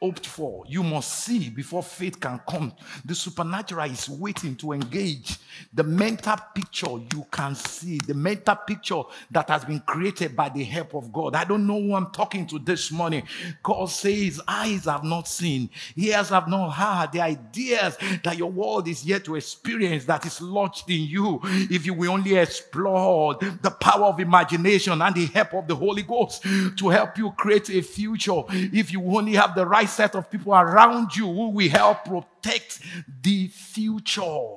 hoped 0.00 0.26
for. 0.26 0.64
You 0.66 0.82
must 0.82 1.24
see 1.24 1.50
before 1.50 1.82
faith 1.82 2.18
can 2.18 2.40
come. 2.48 2.72
The 3.04 3.14
supernatural 3.14 3.90
is 3.90 4.08
waiting 4.08 4.56
to 4.56 4.72
engage. 4.72 5.38
The 5.74 5.82
mental 5.82 6.36
picture 6.54 6.90
you 7.12 7.26
can 7.30 7.54
see, 7.54 7.98
the 8.06 8.14
mental 8.14 8.56
picture 8.56 9.02
that 9.30 9.50
has 9.50 9.64
been 9.64 9.80
created 9.80 10.34
by 10.34 10.48
the 10.48 10.64
help 10.64 10.94
of 10.94 11.12
God. 11.12 11.34
I 11.34 11.44
don't 11.44 11.66
know 11.66 11.80
who 11.80 11.94
I'm 11.94 12.10
talking 12.10 12.46
to 12.46 12.58
this 12.58 12.90
morning. 12.90 13.24
God 13.62 13.90
says, 13.90 14.40
Eyes 14.48 14.86
have 14.86 15.04
not 15.04 15.28
seen, 15.28 15.68
ears 15.96 16.30
have 16.30 16.48
not 16.48 16.70
heard 16.70 17.12
the 17.12 17.20
ideas 17.20 17.98
that 18.24 18.38
your 18.38 18.50
world 18.50 18.88
is 18.88 19.04
yet 19.04 19.24
to 19.24 19.36
experience 19.36 20.06
that 20.06 20.24
is 20.24 20.40
lodged 20.40 20.88
in 20.88 21.02
you. 21.02 21.40
If 21.44 21.84
you 21.84 21.92
will 21.92 22.12
only 22.12 22.36
explore 22.36 23.34
the 23.34 23.70
power 23.70 24.06
of 24.06 24.20
imagination 24.20 25.02
and 25.02 25.14
the 25.14 25.26
help 25.26 25.52
of 25.54 25.68
the 25.68 25.76
Holy 25.76 26.02
Ghost 26.02 26.42
to 26.42 26.88
help 26.88 27.18
you 27.18 27.32
create 27.32 27.68
a 27.68 27.82
future, 27.82 28.42
if 28.48 28.92
you 28.92 29.02
only 29.04 29.34
have 29.34 29.54
the 29.54 29.66
right 29.66 29.89
set 29.90 30.14
of 30.14 30.30
people 30.30 30.54
around 30.54 31.14
you 31.16 31.26
who 31.26 31.50
will 31.50 31.68
help 31.68 32.04
protect 32.04 32.80
the 33.22 33.48
future 33.48 34.56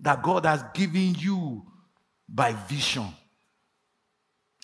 that 0.00 0.22
God 0.22 0.46
has 0.46 0.64
given 0.74 1.14
you 1.14 1.64
by 2.28 2.52
vision. 2.52 3.06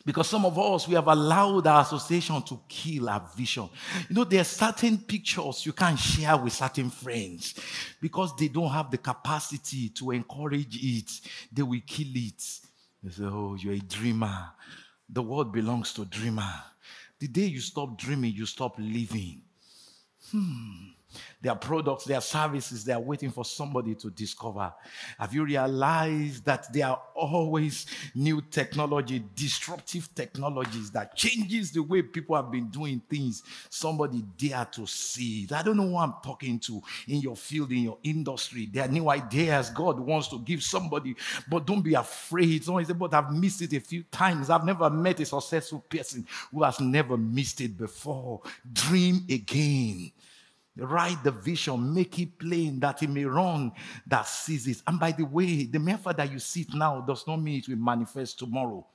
Because 0.04 0.28
some 0.28 0.44
of 0.44 0.58
us, 0.58 0.88
we 0.88 0.94
have 0.94 1.06
allowed 1.06 1.66
our 1.66 1.82
association 1.82 2.42
to 2.42 2.60
kill 2.68 3.08
our 3.08 3.24
vision. 3.36 3.68
You 4.08 4.16
know, 4.16 4.24
there 4.24 4.40
are 4.40 4.44
certain 4.44 4.98
pictures 4.98 5.64
you 5.64 5.72
can't 5.72 5.98
share 5.98 6.36
with 6.36 6.52
certain 6.52 6.90
friends 6.90 7.54
because 8.00 8.34
they 8.36 8.48
don't 8.48 8.70
have 8.70 8.90
the 8.90 8.98
capacity 8.98 9.90
to 9.90 10.10
encourage 10.10 10.76
it. 10.82 11.10
They 11.52 11.62
will 11.62 11.80
kill 11.86 12.08
it. 12.14 12.42
They 13.02 13.10
say, 13.10 13.24
Oh, 13.24 13.54
you're 13.54 13.74
a 13.74 13.78
dreamer. 13.78 14.48
The 15.08 15.22
world 15.22 15.52
belongs 15.52 15.92
to 15.94 16.04
dreamer. 16.04 16.52
The 17.20 17.28
day 17.28 17.44
you 17.44 17.60
stop 17.60 17.96
dreaming, 17.96 18.32
you 18.32 18.46
stop 18.46 18.74
living. 18.78 19.42
Hmm. 20.32 21.01
Their 21.40 21.54
products, 21.54 22.04
their 22.04 22.20
services, 22.20 22.84
they 22.84 22.92
are 22.92 23.00
waiting 23.00 23.30
for 23.30 23.44
somebody 23.44 23.94
to 23.96 24.10
discover. 24.10 24.72
Have 25.18 25.34
you 25.34 25.44
realized 25.44 26.44
that 26.44 26.72
there 26.72 26.86
are 26.86 27.02
always 27.14 27.86
new 28.14 28.40
technology, 28.40 29.24
disruptive 29.34 30.14
technologies 30.14 30.90
that 30.92 31.16
changes 31.16 31.72
the 31.72 31.82
way 31.82 32.02
people 32.02 32.36
have 32.36 32.50
been 32.50 32.68
doing 32.68 33.02
things? 33.08 33.42
Somebody 33.70 34.24
dare 34.36 34.66
to 34.72 34.86
see 34.86 35.44
it. 35.44 35.52
I 35.52 35.62
don't 35.62 35.76
know 35.76 35.88
who 35.88 35.96
I'm 35.96 36.14
talking 36.24 36.58
to 36.60 36.82
in 37.08 37.20
your 37.20 37.36
field, 37.36 37.72
in 37.72 37.78
your 37.78 37.98
industry. 38.02 38.68
There 38.72 38.84
are 38.84 38.88
new 38.88 39.08
ideas 39.10 39.70
God 39.70 39.98
wants 39.98 40.28
to 40.28 40.38
give 40.38 40.62
somebody, 40.62 41.16
but 41.48 41.66
don't 41.66 41.82
be 41.82 41.94
afraid. 41.94 42.64
Somebody 42.64 42.86
say, 42.86 42.92
but 42.92 43.14
I've 43.14 43.32
missed 43.32 43.62
it 43.62 43.72
a 43.72 43.80
few 43.80 44.02
times. 44.04 44.50
I've 44.50 44.64
never 44.64 44.88
met 44.90 45.20
a 45.20 45.24
successful 45.24 45.80
person 45.88 46.26
who 46.52 46.62
has 46.62 46.80
never 46.80 47.16
missed 47.16 47.60
it 47.60 47.76
before. 47.76 48.42
Dream 48.72 49.24
again. 49.28 50.12
Write 50.76 51.22
the 51.22 51.30
vision, 51.30 51.92
make 51.92 52.18
it 52.18 52.38
plain 52.38 52.80
that 52.80 53.02
it 53.02 53.10
may 53.10 53.24
run 53.24 53.72
that 54.06 54.26
sees 54.26 54.66
it. 54.66 54.78
And 54.86 54.98
by 54.98 55.12
the 55.12 55.24
way, 55.24 55.64
the 55.64 55.78
mere 55.78 55.98
fact 55.98 56.16
that 56.16 56.32
you 56.32 56.38
see 56.38 56.62
it 56.62 56.72
now 56.74 57.00
does 57.02 57.26
not 57.26 57.36
mean 57.36 57.58
it 57.58 57.68
will 57.68 57.76
manifest 57.76 58.38
tomorrow. 58.38 58.86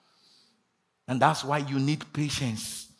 And 1.07 1.21
that's 1.21 1.43
why 1.43 1.59
you 1.59 1.79
need 1.79 2.11
patience. 2.11 2.91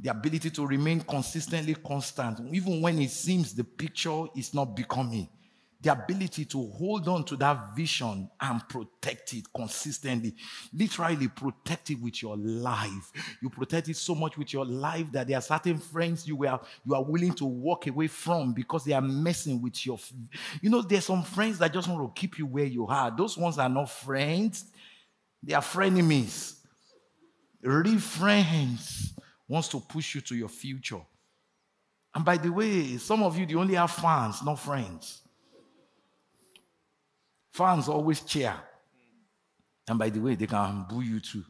The 0.00 0.10
ability 0.10 0.50
to 0.50 0.66
remain 0.66 1.02
consistently 1.02 1.74
constant, 1.74 2.40
even 2.54 2.80
when 2.80 3.00
it 3.00 3.10
seems 3.10 3.54
the 3.54 3.64
picture 3.64 4.24
is 4.34 4.54
not 4.54 4.74
becoming 4.74 5.28
the 5.84 5.92
ability 5.92 6.46
to 6.46 6.70
hold 6.78 7.06
on 7.08 7.24
to 7.24 7.36
that 7.36 7.76
vision 7.76 8.28
and 8.40 8.68
protect 8.68 9.34
it 9.34 9.44
consistently. 9.54 10.34
Literally 10.72 11.28
protect 11.28 11.90
it 11.90 12.00
with 12.00 12.22
your 12.22 12.36
life. 12.38 13.12
You 13.42 13.50
protect 13.50 13.90
it 13.90 13.96
so 13.96 14.14
much 14.14 14.38
with 14.38 14.52
your 14.52 14.64
life 14.64 15.12
that 15.12 15.28
there 15.28 15.36
are 15.36 15.42
certain 15.42 15.78
friends 15.78 16.26
you 16.26 16.36
were 16.36 16.58
you 16.86 16.94
are 16.94 17.04
willing 17.04 17.34
to 17.34 17.44
walk 17.44 17.86
away 17.86 18.06
from 18.06 18.54
because 18.54 18.84
they 18.84 18.94
are 18.94 19.02
messing 19.02 19.60
with 19.60 19.84
your. 19.84 19.98
You 20.62 20.70
know, 20.70 20.80
there's 20.80 21.04
some 21.04 21.22
friends 21.22 21.58
that 21.58 21.72
just 21.72 21.86
want 21.86 22.14
to 22.14 22.18
keep 22.18 22.38
you 22.38 22.46
where 22.46 22.64
you 22.64 22.86
are. 22.86 23.14
Those 23.14 23.36
ones 23.36 23.58
are 23.58 23.68
not 23.68 23.90
friends; 23.90 24.64
they 25.42 25.52
are 25.52 25.62
frenemies. 25.62 26.54
Real 27.60 27.98
friends 27.98 29.12
wants 29.46 29.68
to 29.68 29.80
push 29.80 30.14
you 30.14 30.22
to 30.22 30.34
your 30.34 30.48
future. 30.48 31.00
And 32.14 32.24
by 32.24 32.38
the 32.38 32.50
way, 32.50 32.96
some 32.96 33.22
of 33.22 33.36
you, 33.36 33.44
they 33.44 33.54
only 33.54 33.74
have 33.74 33.90
fans, 33.90 34.42
not 34.42 34.58
friends. 34.58 35.23
Fans 37.54 37.88
always 37.88 38.20
cheer. 38.22 38.52
And 39.86 39.96
by 39.96 40.10
the 40.10 40.18
way, 40.18 40.34
they 40.34 40.48
can 40.48 40.86
boo 40.88 41.02
you 41.02 41.20
too. 41.20 41.44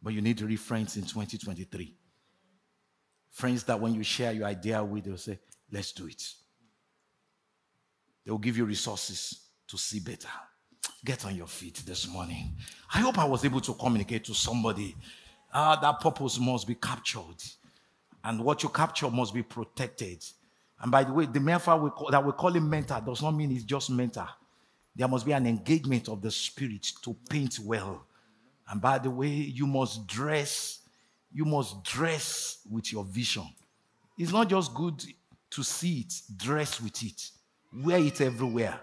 but 0.00 0.12
you 0.12 0.20
need 0.20 0.38
to 0.38 0.46
read 0.46 0.60
friends 0.60 0.96
in 0.96 1.02
2023. 1.02 1.96
Friends 3.32 3.64
that 3.64 3.80
when 3.80 3.92
you 3.92 4.04
share 4.04 4.30
your 4.30 4.46
idea 4.46 4.84
with, 4.84 5.04
they'll 5.04 5.16
say, 5.16 5.40
let's 5.72 5.90
do 5.90 6.06
it. 6.06 6.22
They'll 8.24 8.38
give 8.38 8.56
you 8.56 8.66
resources 8.66 9.48
to 9.66 9.76
see 9.76 9.98
better. 9.98 10.28
Get 11.04 11.26
on 11.26 11.34
your 11.34 11.48
feet 11.48 11.82
this 11.84 12.06
morning. 12.06 12.54
I 12.94 13.00
hope 13.00 13.18
I 13.18 13.24
was 13.24 13.44
able 13.44 13.62
to 13.62 13.74
communicate 13.74 14.22
to 14.26 14.34
somebody. 14.34 14.94
Uh, 15.52 15.74
that 15.80 15.98
purpose 15.98 16.38
must 16.38 16.68
be 16.68 16.76
captured. 16.76 17.42
And 18.22 18.44
what 18.44 18.62
you 18.62 18.68
capture 18.68 19.10
must 19.10 19.34
be 19.34 19.42
protected. 19.42 20.24
And 20.80 20.92
by 20.92 21.04
the 21.04 21.12
way, 21.12 21.26
the 21.26 21.40
mentor 21.40 21.76
we 21.76 21.90
call, 21.90 22.10
that 22.10 22.24
we 22.24 22.32
call 22.32 22.54
him 22.54 22.68
mentor 22.68 23.02
does 23.04 23.22
not 23.22 23.32
mean 23.32 23.50
he's 23.50 23.64
just 23.64 23.90
mentor. 23.90 24.28
There 24.94 25.08
must 25.08 25.26
be 25.26 25.32
an 25.32 25.46
engagement 25.46 26.08
of 26.08 26.22
the 26.22 26.30
spirit 26.30 26.86
to 27.02 27.16
paint 27.28 27.58
well. 27.60 28.04
And 28.68 28.80
by 28.80 28.98
the 28.98 29.10
way, 29.10 29.28
you 29.28 29.66
must 29.66 30.06
dress, 30.06 30.80
you 31.32 31.44
must 31.44 31.82
dress 31.84 32.58
with 32.70 32.92
your 32.92 33.04
vision. 33.04 33.46
It's 34.16 34.32
not 34.32 34.48
just 34.48 34.74
good 34.74 35.02
to 35.50 35.62
see 35.62 36.00
it, 36.00 36.12
dress 36.36 36.80
with 36.80 37.02
it, 37.02 37.30
wear 37.72 37.98
it 37.98 38.20
everywhere. 38.20 38.78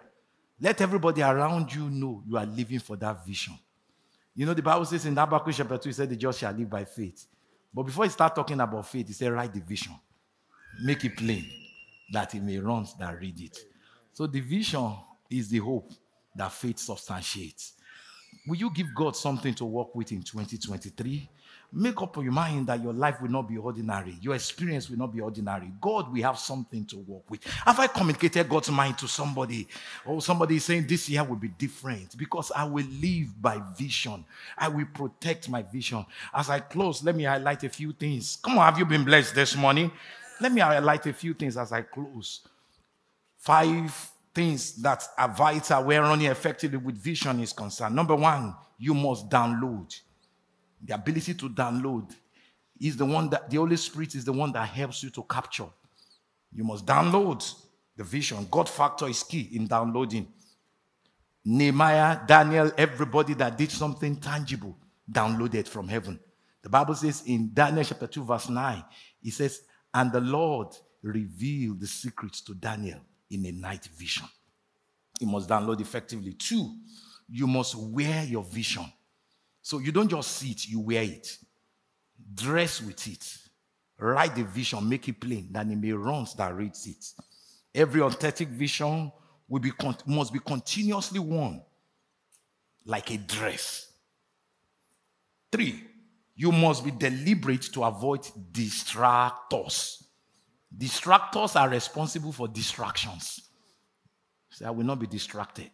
Let 0.60 0.82
everybody 0.82 1.22
around 1.22 1.74
you 1.74 1.90
know 1.90 2.24
you 2.28 2.38
are 2.38 2.46
living 2.46 2.80
for 2.80 2.96
that 2.98 3.26
vision. 3.26 3.58
You 4.34 4.46
know, 4.46 4.54
the 4.54 4.62
Bible 4.62 4.86
says 4.86 5.06
in 5.06 5.16
Habakkuk 5.16 5.54
chapter 5.54 5.78
2, 5.78 5.90
it 5.90 5.96
said 5.96 6.10
the 6.10 6.16
just 6.16 6.40
shall 6.40 6.54
live 6.54 6.70
by 6.70 6.84
faith. 6.84 7.26
But 7.74 7.84
before 7.84 8.06
he 8.06 8.10
start 8.10 8.36
talking 8.36 8.60
about 8.60 8.88
faith, 8.88 9.08
he 9.08 9.14
said, 9.14 9.32
write 9.32 9.54
the 9.54 9.60
vision, 9.62 9.94
make 10.82 11.04
it 11.04 11.16
plain 11.16 11.46
that 12.12 12.32
he 12.32 12.40
may 12.40 12.60
run 12.60 12.88
that 13.00 13.20
read 13.20 13.40
it. 13.42 13.58
So 14.14 14.28
the 14.28 14.40
vision 14.40 14.94
is 15.30 15.50
the 15.50 15.60
hope 15.60 15.92
that 16.36 16.52
faith 16.52 16.80
substantiates. 16.80 17.74
Will 18.48 18.58
you 18.58 18.70
give 18.70 18.94
God 18.94 19.16
something 19.16 19.54
to 19.56 19.66
work 19.66 19.96
with 19.96 20.12
in 20.12 20.22
2023? 20.22 21.30
Make 21.74 22.02
up 22.02 22.16
your 22.16 22.32
mind 22.32 22.68
that 22.68 22.82
your 22.82 22.94
life 22.94 23.22
will 23.22 23.32
not 23.32 23.50
be 23.50 23.58
ordinary. 23.58 24.16
Your 24.22 24.36
experience 24.36 24.90
will 24.90 24.98
not 24.98 25.14
be 25.14 25.20
ordinary. 25.20 25.74
God 25.82 26.14
will 26.14 26.22
have 26.22 26.38
something 26.38 26.86
to 26.86 26.98
work 27.00 27.30
with. 27.30 27.44
Have 27.44 27.80
I 27.80 27.88
communicated 27.88 28.48
God's 28.48 28.70
mind 28.70 28.98
to 29.00 29.08
somebody? 29.08 29.68
Or 30.06 30.22
somebody 30.22 30.58
is 30.58 30.66
saying 30.66 30.88
this 30.88 31.10
year 31.10 31.24
will 31.24 31.36
be 31.36 31.50
different 31.50 32.18
because 32.18 32.52
I 32.56 32.64
will 32.66 32.86
live 33.02 33.42
by 33.42 33.62
vision. 33.78 34.24
I 34.58 34.70
will 34.70 34.86
protect 34.94 35.50
my 35.50 35.64
vision. 35.64 36.06
As 36.34 36.50
I 36.50 36.60
close, 36.60 37.04
let 37.04 37.16
me 37.16 37.24
highlight 37.24 37.64
a 37.64 37.70
few 37.70 37.92
things. 37.92 38.38
Come 38.42 38.58
on, 38.58 38.66
have 38.66 38.78
you 38.78 38.86
been 38.86 39.04
blessed 39.04 39.36
this 39.36 39.56
morning? 39.56 39.92
Let 40.40 40.52
me 40.52 40.62
highlight 40.62 41.06
a 41.06 41.14
few 41.14 41.34
things 41.34 41.58
as 41.58 41.72
I 41.72 41.82
close. 41.82 42.42
Five 43.38 44.12
things 44.34 44.76
that 44.82 45.08
are 45.18 45.30
vital 45.30 45.84
where 45.86 46.02
running 46.02 46.28
effectively 46.28 46.78
with 46.78 46.98
vision 46.98 47.40
is 47.40 47.54
concerned. 47.54 47.96
Number 47.96 48.16
one, 48.16 48.54
you 48.78 48.94
must 48.94 49.30
download. 49.30 49.98
The 50.84 50.94
ability 50.94 51.34
to 51.36 51.50
download 51.50 52.14
is 52.80 52.98
the 52.98 53.06
one 53.06 53.30
that 53.30 53.50
the 53.50 53.58
Holy 53.58 53.78
Spirit 53.78 54.16
is 54.16 54.26
the 54.26 54.34
one 54.34 54.52
that 54.52 54.68
helps 54.68 55.04
you 55.04 55.10
to 55.12 55.24
capture. 55.24 55.68
You 56.54 56.64
must 56.64 56.86
download 56.86 57.54
the 57.96 58.04
vision. 58.04 58.48
God 58.52 58.68
factor 58.68 59.08
is 59.08 59.24
key 59.24 59.50
in 59.54 59.68
downloading. 59.68 60.28
Nehemiah, 61.46 62.20
Daniel, 62.26 62.72
everybody 62.78 63.34
that 63.36 63.58
did 63.58 63.72
something 63.72 64.16
tangible 64.18 64.76
downloaded 65.10 65.68
from 65.68 65.88
heaven. 65.88 66.20
The 66.62 66.70
Bible 66.70 66.96
says 66.96 67.24
in 67.28 67.54
Daniel 67.54 67.84
chapter 67.84 68.08
2, 68.08 68.24
verse 68.24 68.50
9, 68.50 68.84
it 69.24 69.34
says, 69.34 69.62
and 69.96 70.12
the 70.12 70.20
Lord 70.20 70.76
revealed 71.02 71.80
the 71.80 71.88
secrets 71.88 72.42
to 72.42 72.54
Daniel 72.54 73.00
in 73.32 73.46
a 73.46 73.52
night 73.52 73.86
vision. 73.98 74.28
You 75.22 75.28
must 75.28 75.48
download 75.48 75.80
effectively. 75.80 76.34
Two, 76.34 76.76
you 77.30 77.48
must 77.48 77.76
wear 77.76 78.26
your 78.26 78.44
vision. 78.44 78.86
So 79.62 79.80
you 79.80 79.94
don't 79.94 80.10
just 80.10 80.34
see 80.34 80.52
it, 80.52 80.68
you 80.68 80.82
wear 80.82 81.02
it. 81.02 81.38
Dress 82.34 82.82
with 82.82 83.08
it. 83.08 83.38
Write 83.98 84.36
the 84.36 84.44
vision, 84.44 84.88
make 84.88 85.08
it 85.08 85.20
plain, 85.20 85.48
that 85.52 85.66
it 85.66 85.78
may 85.78 85.94
run 85.94 86.28
that 86.38 86.54
reads 86.54 86.86
it. 86.86 87.14
Every 87.74 88.02
authentic 88.02 88.50
vision 88.50 89.12
will 89.48 89.62
be, 89.62 89.72
must 90.06 90.34
be 90.34 90.40
continuously 90.40 91.20
worn 91.20 91.62
like 92.86 93.12
a 93.12 93.18
dress. 93.18 93.94
Three, 95.52 95.82
you 96.36 96.52
must 96.52 96.84
be 96.84 96.92
deliberate 96.92 97.64
to 97.74 97.84
avoid 97.84 98.22
distractors. 98.52 100.04
Distractors 100.76 101.60
are 101.60 101.70
responsible 101.70 102.34
for 102.34 102.48
distractions. 102.48 103.50
So 104.50 104.66
I 104.66 104.72
will 104.72 104.86
not 104.86 105.00
be 105.00 105.08
distracted. 105.08 105.70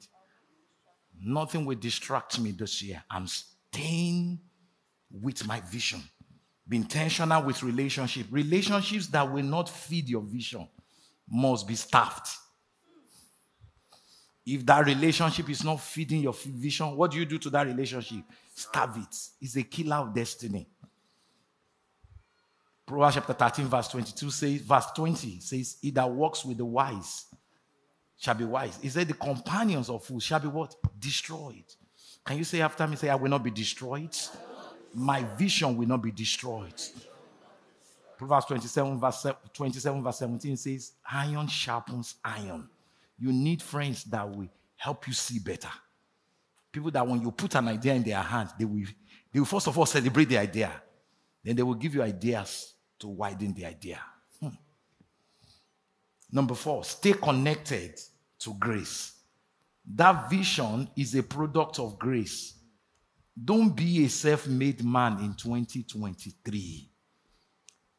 Nothing 1.23 1.65
will 1.65 1.77
distract 1.77 2.39
me 2.39 2.51
this 2.51 2.81
year. 2.81 3.03
I'm 3.09 3.27
staying 3.27 4.39
with 5.11 5.45
my 5.47 5.59
vision. 5.61 6.01
Be 6.67 6.77
intentional 6.77 7.43
with 7.43 7.63
relationship. 7.63 8.27
Relationships 8.31 9.07
that 9.07 9.31
will 9.31 9.43
not 9.43 9.67
feed 9.67 10.09
your 10.09 10.21
vision 10.21 10.67
must 11.29 11.67
be 11.67 11.75
staffed. 11.75 12.37
If 14.45 14.65
that 14.65 14.85
relationship 14.85 15.49
is 15.49 15.63
not 15.63 15.79
feeding 15.79 16.21
your 16.21 16.33
vision, 16.33 16.95
what 16.95 17.11
do 17.11 17.17
you 17.17 17.25
do 17.25 17.37
to 17.39 17.49
that 17.51 17.67
relationship? 17.67 18.23
Starve 18.61 18.97
it. 18.97 19.15
It's 19.41 19.55
a 19.55 19.63
killer 19.63 19.97
of 19.97 20.13
destiny. 20.13 20.67
Proverbs 22.85 23.15
chapter 23.15 23.33
13, 23.33 23.65
verse 23.67 23.87
22 23.87 24.29
says, 24.29 24.61
verse 24.61 24.85
20 24.95 25.39
says, 25.39 25.77
He 25.81 25.91
that 25.91 26.09
walks 26.09 26.43
with 26.43 26.57
the 26.57 26.65
wise 26.65 27.25
shall 28.17 28.35
be 28.35 28.45
wise. 28.45 28.77
He 28.81 28.89
said, 28.89 29.07
The 29.07 29.13
companions 29.13 29.89
of 29.89 30.03
fools 30.03 30.23
shall 30.23 30.39
be 30.39 30.47
what? 30.47 30.75
Destroyed. 30.99 31.63
Can 32.25 32.37
you 32.37 32.43
say 32.43 32.61
after 32.61 32.85
me, 32.87 32.95
say, 32.95 33.09
I 33.09 33.15
will 33.15 33.29
not 33.29 33.43
be 33.43 33.51
destroyed? 33.51 34.15
My 34.93 35.23
vision 35.23 35.75
will 35.77 35.87
not 35.87 36.03
be 36.03 36.11
destroyed. 36.11 36.79
Proverbs 38.17 38.45
27, 38.45 38.99
verse 38.99 39.25
27, 39.53 40.03
verse 40.03 40.19
17 40.19 40.57
says, 40.57 40.91
Iron 41.11 41.47
sharpens 41.47 42.15
iron. 42.23 42.69
You 43.17 43.31
need 43.31 43.61
friends 43.61 44.03
that 44.05 44.29
will 44.29 44.49
help 44.75 45.07
you 45.07 45.13
see 45.13 45.39
better. 45.39 45.71
People 46.71 46.91
that 46.91 47.05
when 47.05 47.21
you 47.21 47.31
put 47.31 47.55
an 47.55 47.67
idea 47.67 47.93
in 47.93 48.03
their 48.03 48.21
hands, 48.21 48.51
they 48.57 48.65
will, 48.65 48.85
they 49.31 49.39
will 49.39 49.45
first 49.45 49.67
of 49.67 49.77
all 49.77 49.85
celebrate 49.85 50.29
the 50.29 50.37
idea. 50.37 50.71
Then 51.43 51.55
they 51.55 51.63
will 51.63 51.75
give 51.75 51.95
you 51.95 52.01
ideas 52.01 52.73
to 52.99 53.07
widen 53.07 53.53
the 53.53 53.65
idea. 53.65 53.99
Hmm. 54.39 54.49
Number 56.31 56.53
four, 56.53 56.83
stay 56.83 57.13
connected 57.13 57.99
to 58.39 58.53
grace. 58.53 59.13
That 59.93 60.29
vision 60.29 60.89
is 60.95 61.15
a 61.15 61.23
product 61.23 61.79
of 61.79 61.97
grace. 61.97 62.53
Don't 63.43 63.75
be 63.75 64.05
a 64.05 64.09
self 64.09 64.47
made 64.47 64.83
man 64.83 65.19
in 65.19 65.33
2023. 65.33 66.89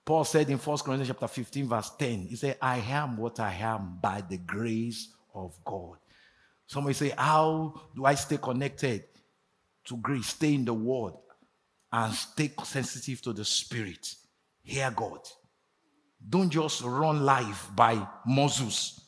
Paul 0.04 0.24
said 0.24 0.50
in 0.50 0.58
1 0.58 0.78
Corinthians 0.78 1.08
chapter 1.08 1.28
15, 1.28 1.68
verse 1.68 1.90
10, 1.98 2.26
he 2.26 2.36
said, 2.36 2.58
I 2.60 2.78
am 2.78 3.16
what 3.16 3.38
I 3.38 3.52
am 3.54 3.98
by 4.00 4.22
the 4.28 4.38
grace 4.38 5.08
of 5.34 5.56
God. 5.64 5.96
Somebody 6.72 6.94
say, 6.94 7.12
How 7.18 7.74
do 7.94 8.06
I 8.06 8.14
stay 8.14 8.38
connected 8.38 9.04
to 9.84 9.96
grace? 9.98 10.28
Stay 10.28 10.54
in 10.54 10.64
the 10.64 10.72
word 10.72 11.12
and 11.92 12.14
stay 12.14 12.50
sensitive 12.64 13.20
to 13.20 13.34
the 13.34 13.44
spirit. 13.44 14.14
Hear 14.62 14.90
God. 14.90 15.18
Don't 16.26 16.48
just 16.48 16.80
run 16.80 17.26
life 17.26 17.68
by 17.76 18.08
muscles 18.24 19.02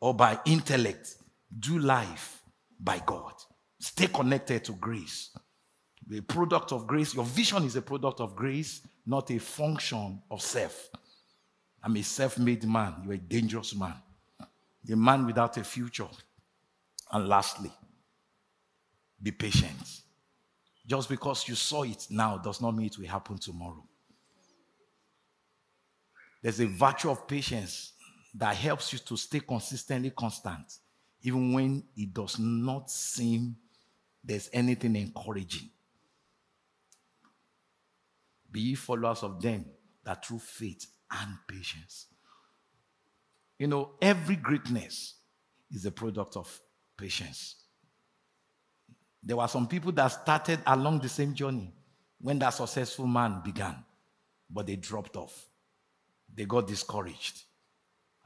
or 0.00 0.14
by 0.14 0.40
intellect. 0.46 1.14
Do 1.56 1.78
life 1.78 2.42
by 2.80 3.00
God. 3.06 3.34
Stay 3.78 4.08
connected 4.08 4.64
to 4.64 4.72
grace. 4.72 5.30
The 6.08 6.22
product 6.22 6.72
of 6.72 6.88
grace, 6.88 7.14
your 7.14 7.24
vision 7.24 7.62
is 7.62 7.76
a 7.76 7.82
product 7.82 8.20
of 8.20 8.34
grace, 8.34 8.80
not 9.06 9.30
a 9.30 9.38
function 9.38 10.20
of 10.28 10.42
self. 10.42 10.88
I'm 11.84 11.96
a 11.96 12.02
self 12.02 12.36
made 12.36 12.64
man. 12.64 12.94
You're 13.04 13.14
a 13.14 13.18
dangerous 13.18 13.76
man. 13.76 13.94
A 14.90 14.96
man 14.96 15.24
without 15.24 15.56
a 15.56 15.62
future. 15.62 16.08
And 17.12 17.28
lastly, 17.28 17.72
be 19.22 19.30
patient. 19.30 20.02
Just 20.86 21.08
because 21.08 21.48
you 21.48 21.54
saw 21.54 21.82
it 21.82 22.06
now 22.10 22.38
does 22.38 22.60
not 22.60 22.72
mean 22.72 22.86
it 22.86 22.98
will 22.98 23.06
happen 23.06 23.38
tomorrow. 23.38 23.84
There's 26.42 26.60
a 26.60 26.66
virtue 26.66 27.10
of 27.10 27.26
patience 27.26 27.92
that 28.34 28.54
helps 28.54 28.92
you 28.92 28.98
to 29.00 29.16
stay 29.16 29.40
consistently 29.40 30.10
constant, 30.10 30.78
even 31.22 31.52
when 31.52 31.82
it 31.96 32.12
does 32.12 32.38
not 32.38 32.90
seem 32.90 33.56
there's 34.22 34.50
anything 34.52 34.94
encouraging. 34.96 35.70
Be 38.50 38.74
followers 38.74 39.22
of 39.22 39.40
them 39.40 39.64
that 40.04 40.24
through 40.24 40.38
faith 40.38 40.86
and 41.10 41.36
patience. 41.48 42.06
You 43.58 43.66
know, 43.68 43.92
every 44.00 44.36
greatness 44.36 45.14
is 45.70 45.86
a 45.86 45.90
product 45.90 46.36
of 46.36 46.60
patience. 46.96 47.56
There 49.22 49.36
were 49.36 49.48
some 49.48 49.66
people 49.66 49.92
that 49.92 50.08
started 50.08 50.60
along 50.66 51.00
the 51.00 51.08
same 51.08 51.34
journey 51.34 51.72
when 52.20 52.38
that 52.38 52.50
successful 52.50 53.06
man 53.06 53.40
began, 53.44 53.74
but 54.48 54.66
they 54.66 54.76
dropped 54.76 55.16
off. 55.16 55.46
They 56.34 56.44
got 56.44 56.66
discouraged. 56.66 57.42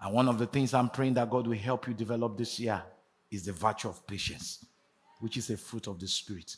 And 0.01 0.15
one 0.15 0.29
of 0.29 0.39
the 0.39 0.47
things 0.47 0.75
I'm 0.75 0.89
praying 0.91 1.15
that 1.15 1.31
God 1.31 1.47
will 1.47 1.57
help 1.57 1.87
you 1.87 1.95
develop 1.95 2.37
this 2.37 2.59
year 2.59 2.83
is 3.31 3.45
the 3.45 3.53
virtue 3.53 3.89
of 3.89 4.07
patience, 4.07 4.65
which 5.21 5.37
is 5.37 5.51
a 5.51 5.57
fruit 5.57 5.87
of 5.87 5.99
the 5.99 6.09
Spirit. 6.09 6.57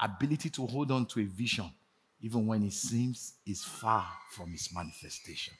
Ability 0.00 0.50
to 0.50 0.66
hold 0.66 0.90
on 0.90 1.06
to 1.06 1.20
a 1.20 1.24
vision, 1.24 1.70
even 2.20 2.46
when 2.46 2.62
it 2.62 2.72
seems 2.72 3.34
is 3.46 3.64
far 3.64 4.06
from 4.30 4.52
its 4.52 4.74
manifestation. 4.74 5.54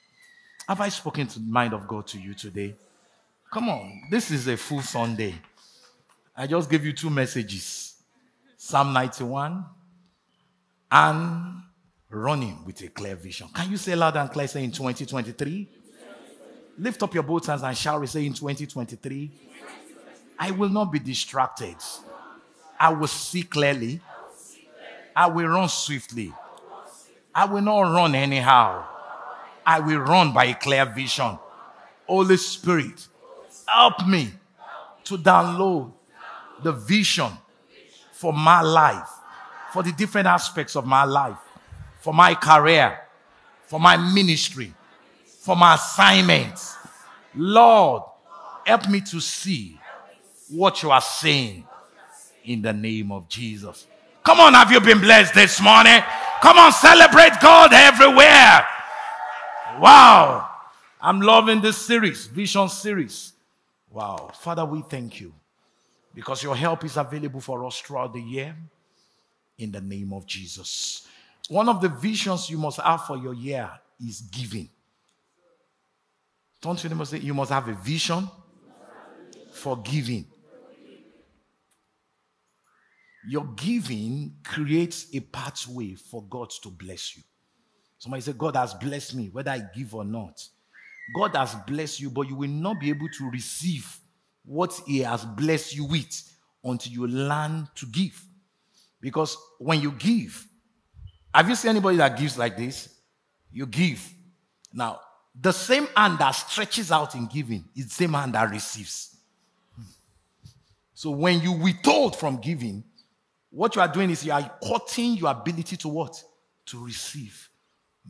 Have 0.67 0.81
I 0.81 0.89
spoken 0.89 1.27
to 1.27 1.39
the 1.39 1.49
mind 1.49 1.73
of 1.73 1.87
God 1.87 2.07
to 2.07 2.19
you 2.19 2.33
today? 2.33 2.75
Come 3.51 3.69
on, 3.69 4.03
this 4.11 4.29
is 4.29 4.47
a 4.47 4.55
full 4.57 4.81
Sunday. 4.81 5.33
I 6.39 6.47
just 6.47 6.69
gave 6.69 6.85
you 6.85 6.93
two 6.93 7.09
messages 7.09 7.95
Psalm 8.55 8.93
91 8.93 9.65
and 10.89 11.63
running 12.09 12.63
with 12.65 12.81
a 12.81 12.87
clear 12.87 13.17
vision. 13.17 13.49
Can 13.53 13.69
you 13.69 13.75
say 13.75 13.93
loud 13.93 14.15
and 14.15 14.31
clear, 14.31 14.47
say 14.47 14.63
in 14.63 14.71
2023? 14.71 15.67
Lift 16.77 17.03
up 17.03 17.13
your 17.13 17.23
both 17.23 17.45
hands 17.45 17.61
and 17.61 17.77
shall 17.77 17.99
we 17.99 18.07
say 18.07 18.25
in 18.25 18.31
2023? 18.31 19.31
I 20.39 20.51
will 20.51 20.69
not 20.69 20.93
be 20.93 20.99
distracted. 20.99 21.75
I 22.79 22.93
will 22.93 23.07
see 23.07 23.43
clearly. 23.43 23.99
I 25.13 25.27
will 25.27 25.47
run 25.47 25.67
swiftly. 25.67 26.31
I 27.35 27.43
will 27.43 27.61
not 27.61 27.81
run 27.81 28.15
anyhow. 28.15 28.85
I 29.65 29.81
will 29.81 29.99
run 29.99 30.31
by 30.31 30.45
a 30.45 30.55
clear 30.55 30.85
vision. 30.85 31.37
Holy 32.07 32.37
Spirit, 32.37 33.09
help 33.67 34.07
me 34.07 34.31
to 35.03 35.17
download 35.17 35.91
the 36.63 36.71
vision 36.71 37.31
for 38.11 38.33
my 38.33 38.61
life, 38.61 39.09
for 39.71 39.83
the 39.83 39.91
different 39.91 40.27
aspects 40.27 40.75
of 40.75 40.85
my 40.85 41.03
life, 41.03 41.37
for 41.99 42.13
my 42.13 42.35
career, 42.35 42.99
for 43.65 43.79
my 43.79 43.95
ministry, 43.95 44.73
for 45.39 45.55
my 45.55 45.75
assignments. 45.75 46.75
Lord, 47.35 48.03
help 48.65 48.89
me 48.89 49.01
to 49.01 49.19
see 49.19 49.79
what 50.49 50.83
you 50.83 50.91
are 50.91 51.01
saying 51.01 51.65
in 52.43 52.61
the 52.61 52.73
name 52.73 53.11
of 53.11 53.29
Jesus. 53.29 53.87
Come 54.23 54.39
on, 54.39 54.53
have 54.53 54.71
you 54.71 54.81
been 54.81 54.99
blessed 54.99 55.33
this 55.33 55.61
morning? 55.61 56.01
Come 56.41 56.57
on, 56.57 56.71
celebrate 56.71 57.39
God 57.41 57.73
everywhere. 57.73 58.65
Wow. 59.79 60.49
I'm 61.01 61.21
loving 61.21 61.61
this 61.61 61.77
series, 61.77 62.25
Vision 62.27 62.67
series. 62.67 63.33
Wow. 63.89 64.31
Father, 64.33 64.65
we 64.65 64.81
thank 64.81 65.21
you 65.21 65.33
because 66.13 66.43
your 66.43 66.55
help 66.55 66.83
is 66.83 66.97
available 66.97 67.41
for 67.41 67.65
us 67.65 67.79
throughout 67.79 68.13
the 68.13 68.21
year 68.21 68.55
in 69.57 69.71
the 69.71 69.81
name 69.81 70.13
of 70.13 70.25
Jesus. 70.25 71.07
One 71.49 71.69
of 71.69 71.81
the 71.81 71.89
visions 71.89 72.49
you 72.49 72.57
must 72.57 72.79
have 72.79 73.05
for 73.05 73.17
your 73.17 73.33
year 73.33 73.69
is 73.99 74.21
giving. 74.21 74.69
Don't 76.61 76.83
you 76.83 76.89
must 76.91 77.11
say 77.11 77.19
you 77.19 77.33
must 77.33 77.51
have 77.51 77.67
a 77.67 77.73
vision 77.73 78.27
for 79.51 79.77
giving. 79.77 80.25
Your 83.27 83.45
giving 83.55 84.35
creates 84.43 85.07
a 85.13 85.19
pathway 85.19 85.93
for 85.93 86.23
God 86.23 86.49
to 86.63 86.69
bless 86.69 87.17
you. 87.17 87.23
Somebody 87.97 88.21
say, 88.21 88.33
God 88.33 88.55
has 88.55 88.73
blessed 88.73 89.15
me, 89.15 89.29
whether 89.31 89.51
I 89.51 89.61
give 89.75 89.93
or 89.93 90.05
not. 90.05 90.41
God 91.13 91.35
has 91.35 91.55
blessed 91.67 91.99
you, 91.99 92.09
but 92.09 92.29
you 92.29 92.35
will 92.35 92.49
not 92.49 92.79
be 92.79 92.89
able 92.89 93.09
to 93.17 93.29
receive 93.29 93.98
what 94.49 94.73
He 94.87 94.99
has 95.01 95.23
blessed 95.23 95.75
you 95.75 95.85
with 95.85 96.35
until 96.63 96.91
you 96.91 97.05
learn 97.05 97.69
to 97.75 97.85
give. 97.85 98.19
Because 98.99 99.37
when 99.59 99.79
you 99.79 99.91
give, 99.91 100.43
have 101.33 101.47
you 101.47 101.53
seen 101.53 101.69
anybody 101.69 101.97
that 101.97 102.17
gives 102.17 102.35
like 102.35 102.57
this? 102.57 102.89
You 103.51 103.67
give. 103.67 104.11
Now, 104.73 105.01
the 105.39 105.51
same 105.51 105.87
hand 105.95 106.17
that 106.17 106.31
stretches 106.31 106.91
out 106.91 107.13
in 107.13 107.27
giving 107.27 107.63
is 107.75 107.85
the 107.85 107.93
same 107.93 108.13
hand 108.13 108.33
that 108.33 108.49
receives. 108.49 109.17
So 110.95 111.11
when 111.11 111.41
you 111.41 111.51
withhold 111.51 112.15
from 112.15 112.37
giving, 112.37 112.83
what 113.51 113.75
you 113.75 113.81
are 113.83 113.87
doing 113.87 114.09
is 114.09 114.25
you 114.25 114.31
are 114.31 114.51
cutting 114.67 115.13
your 115.13 115.29
ability 115.29 115.77
to 115.77 115.87
what? 115.87 116.21
To 116.65 116.83
receive. 116.83 117.49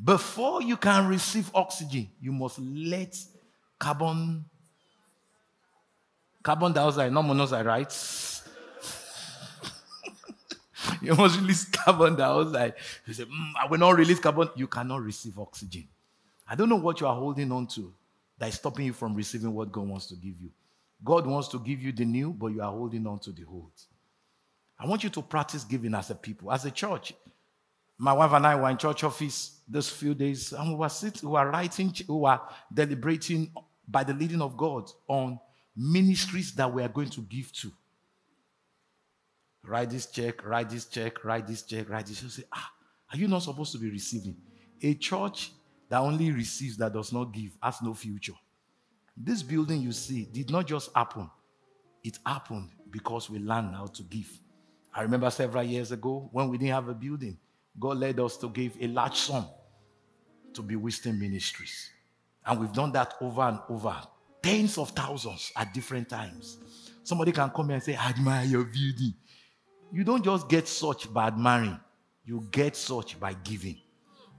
Before 0.05 0.61
you 0.61 0.78
can 0.78 1.05
receive 1.05 1.51
oxygen, 1.53 2.07
you 2.22 2.32
must 2.32 2.59
let 2.59 3.18
carbon 3.78 4.45
carbon 6.43 6.73
dioxide, 6.73 7.11
not 7.11 7.23
monoxide, 7.23 7.65
right? 7.65 7.91
you 11.01 11.15
must 11.15 11.39
release 11.39 11.65
carbon 11.65 12.15
dioxide. 12.15 12.75
You 13.05 13.13
say, 13.13 13.23
mm, 13.23 13.51
I 13.61 13.67
will 13.67 13.79
not 13.79 13.97
release 13.97 14.19
carbon. 14.19 14.49
You 14.55 14.67
cannot 14.67 15.01
receive 15.01 15.37
oxygen. 15.39 15.87
I 16.47 16.55
don't 16.55 16.69
know 16.69 16.77
what 16.77 17.01
you 17.01 17.07
are 17.07 17.15
holding 17.15 17.51
on 17.51 17.67
to 17.67 17.93
that 18.39 18.49
is 18.49 18.55
stopping 18.55 18.85
you 18.85 18.93
from 18.93 19.13
receiving 19.13 19.53
what 19.53 19.71
God 19.71 19.87
wants 19.87 20.07
to 20.07 20.15
give 20.15 20.41
you. 20.41 20.49
God 21.03 21.27
wants 21.27 21.49
to 21.49 21.59
give 21.59 21.81
you 21.81 21.91
the 21.91 22.05
new, 22.05 22.31
but 22.31 22.47
you 22.47 22.61
are 22.61 22.71
holding 22.71 23.05
on 23.05 23.19
to 23.19 23.31
the 23.31 23.43
old. 23.45 23.71
I 24.79 24.87
want 24.87 25.03
you 25.03 25.09
to 25.09 25.21
practice 25.21 25.63
giving 25.63 25.93
as 25.93 26.09
a 26.09 26.15
people, 26.15 26.51
as 26.51 26.65
a 26.65 26.71
church. 26.71 27.13
My 27.97 28.13
wife 28.13 28.31
and 28.31 28.47
I 28.47 28.55
were 28.55 28.69
in 28.69 28.77
church 28.77 29.03
office 29.03 29.59
this 29.67 29.89
few 29.89 30.15
days, 30.15 30.53
and 30.53 30.69
we 30.69 30.75
were 30.75 30.89
sitting, 30.89 31.29
we 31.29 31.33
were 31.33 31.49
writing, 31.49 31.93
we 32.07 32.15
were 32.15 32.39
deliberating 32.73 33.51
by 33.87 34.05
the 34.05 34.13
leading 34.13 34.41
of 34.41 34.55
God 34.55 34.89
on 35.07 35.37
ministries 35.80 36.53
that 36.55 36.71
we 36.71 36.84
are 36.84 36.89
going 36.89 37.09
to 37.09 37.21
give 37.21 37.53
to. 37.53 37.71
Write 39.63 39.89
this 39.89 40.07
check, 40.07 40.45
write 40.45 40.69
this 40.69 40.86
check, 40.86 41.23
write 41.23 41.47
this 41.47 41.63
check, 41.63 41.89
write 41.89 42.05
this. 42.05 42.21
You 42.21 42.30
say, 42.30 42.43
ah, 42.53 42.69
are 43.11 43.17
you 43.17 43.27
not 43.27 43.43
supposed 43.43 43.71
to 43.71 43.77
be 43.77 43.89
receiving? 43.89 44.36
A 44.82 44.93
church 44.95 45.51
that 45.88 45.99
only 45.99 46.32
receives, 46.32 46.77
that 46.77 46.93
does 46.93 47.13
not 47.13 47.34
give, 47.34 47.51
has 47.63 47.82
no 47.82 47.93
future. 47.93 48.34
This 49.15 49.41
building 49.41 49.82
you 49.82 49.91
see 49.91 50.25
did 50.25 50.49
not 50.51 50.67
just 50.67 50.89
happen, 50.95 51.30
it 52.03 52.17
happened 52.25 52.71
because 52.91 53.30
we 53.30 53.39
learned 53.39 53.75
how 53.75 53.86
to 53.88 54.03
give. 54.03 54.30
I 54.93 55.03
remember 55.03 55.30
several 55.30 55.63
years 55.63 55.91
ago 55.91 56.30
when 56.32 56.49
we 56.49 56.57
didn't 56.57 56.73
have 56.73 56.89
a 56.89 56.93
building, 56.93 57.38
God 57.80 57.97
led 57.97 58.19
us 58.19 58.38
to 58.38 58.49
give 58.49 58.75
a 58.82 58.88
large 58.88 59.17
sum 59.17 59.47
to 60.53 60.61
be 60.61 60.75
wisdom 60.75 61.19
ministries. 61.19 61.89
And 62.45 62.59
we've 62.59 62.73
done 62.73 62.91
that 62.93 63.13
over 63.21 63.41
and 63.41 63.59
over, 63.69 63.95
tens 64.41 64.77
of 64.77 64.91
thousands 64.91 65.51
at 65.55 65.73
different 65.73 66.09
times. 66.09 66.57
Somebody 67.03 67.31
can 67.31 67.49
come 67.49 67.67
here 67.67 67.75
and 67.75 67.83
say, 67.83 67.95
admire 67.95 68.45
your 68.45 68.63
beauty. 68.63 69.13
You 69.91 70.03
don't 70.03 70.23
just 70.23 70.47
get 70.47 70.67
such 70.67 71.11
by 71.11 71.27
admiring, 71.27 71.79
you 72.23 72.47
get 72.51 72.75
such 72.75 73.19
by 73.19 73.33
giving. 73.33 73.77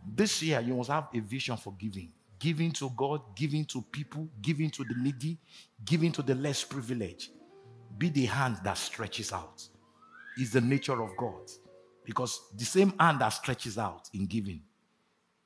This 0.07 0.43
year, 0.43 0.61
you 0.61 0.75
must 0.75 0.91
have 0.91 1.09
a 1.15 1.19
vision 1.21 1.57
for 1.57 1.75
giving 1.79 2.13
giving 2.41 2.73
to 2.73 2.91
God, 2.97 3.21
giving 3.37 3.67
to 3.67 3.83
people, 3.83 4.27
giving 4.43 4.71
to 4.71 4.83
the 4.83 4.95
needy, 4.97 5.39
giving 5.85 6.11
to 6.11 6.23
the 6.23 6.35
less 6.35 6.65
privileged. 6.65 7.31
Be 7.97 8.09
the 8.09 8.25
hand 8.25 8.57
that 8.65 8.79
stretches 8.79 9.33
out. 9.33 9.63
Is 10.39 10.53
the 10.53 10.61
nature 10.61 11.03
of 11.03 11.11
God. 11.19 11.51
Because 12.05 12.41
the 12.57 12.65
same 12.65 12.95
hand 12.99 13.21
that 13.21 13.29
stretches 13.29 13.77
out 13.77 14.09
in 14.15 14.27
giving 14.27 14.63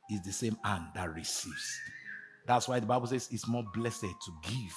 is 0.08 0.22
the 0.22 0.32
same 0.32 0.56
hand 0.64 0.84
that 0.94 1.12
receives. 1.12 1.80
That's 2.46 2.68
why 2.68 2.78
the 2.78 2.86
Bible 2.86 3.06
says 3.06 3.28
it's 3.32 3.48
more 3.48 3.64
blessed 3.72 4.02
to 4.02 4.32
give 4.42 4.76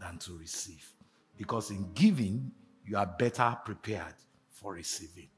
than 0.00 0.18
to 0.20 0.38
receive. 0.38 0.90
Because 1.36 1.70
in 1.70 1.92
giving, 1.92 2.50
you 2.86 2.96
are 2.96 3.14
better 3.18 3.56
prepared 3.64 4.14
for 4.50 4.72
receiving. 4.72 5.28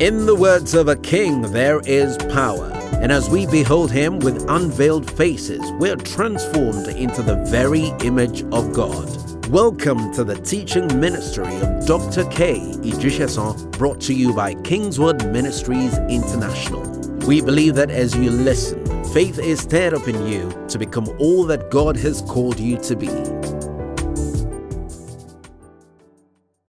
In 0.00 0.26
the 0.26 0.36
words 0.36 0.74
of 0.74 0.88
a 0.88 0.96
king, 0.96 1.42
there 1.42 1.80
is 1.80 2.16
power. 2.32 2.72
And 3.00 3.12
as 3.12 3.30
we 3.30 3.46
behold 3.46 3.92
him 3.92 4.18
with 4.18 4.44
unveiled 4.50 5.08
faces, 5.08 5.60
we're 5.78 5.96
transformed 5.96 6.88
into 6.88 7.22
the 7.22 7.36
very 7.44 7.92
image 8.02 8.42
of 8.52 8.72
God. 8.72 9.08
Welcome 9.48 10.12
to 10.14 10.24
the 10.24 10.40
teaching 10.40 10.98
ministry 10.98 11.54
of 11.60 11.86
Dr. 11.86 12.24
K. 12.30 12.58
Ijisesan, 12.58 13.70
brought 13.72 14.00
to 14.02 14.14
you 14.14 14.34
by 14.34 14.54
Kingsword 14.54 15.30
Ministries 15.32 15.96
International. 16.08 17.09
We 17.26 17.40
believe 17.40 17.74
that 17.76 17.90
as 17.90 18.16
you 18.16 18.30
listen, 18.30 18.84
faith 19.12 19.38
is 19.38 19.60
stirred 19.60 19.94
up 19.94 20.08
in 20.08 20.26
you 20.26 20.50
to 20.68 20.78
become 20.78 21.08
all 21.18 21.44
that 21.44 21.70
God 21.70 21.96
has 21.98 22.22
called 22.22 22.58
you 22.58 22.78
to 22.78 22.96
be. 22.96 23.59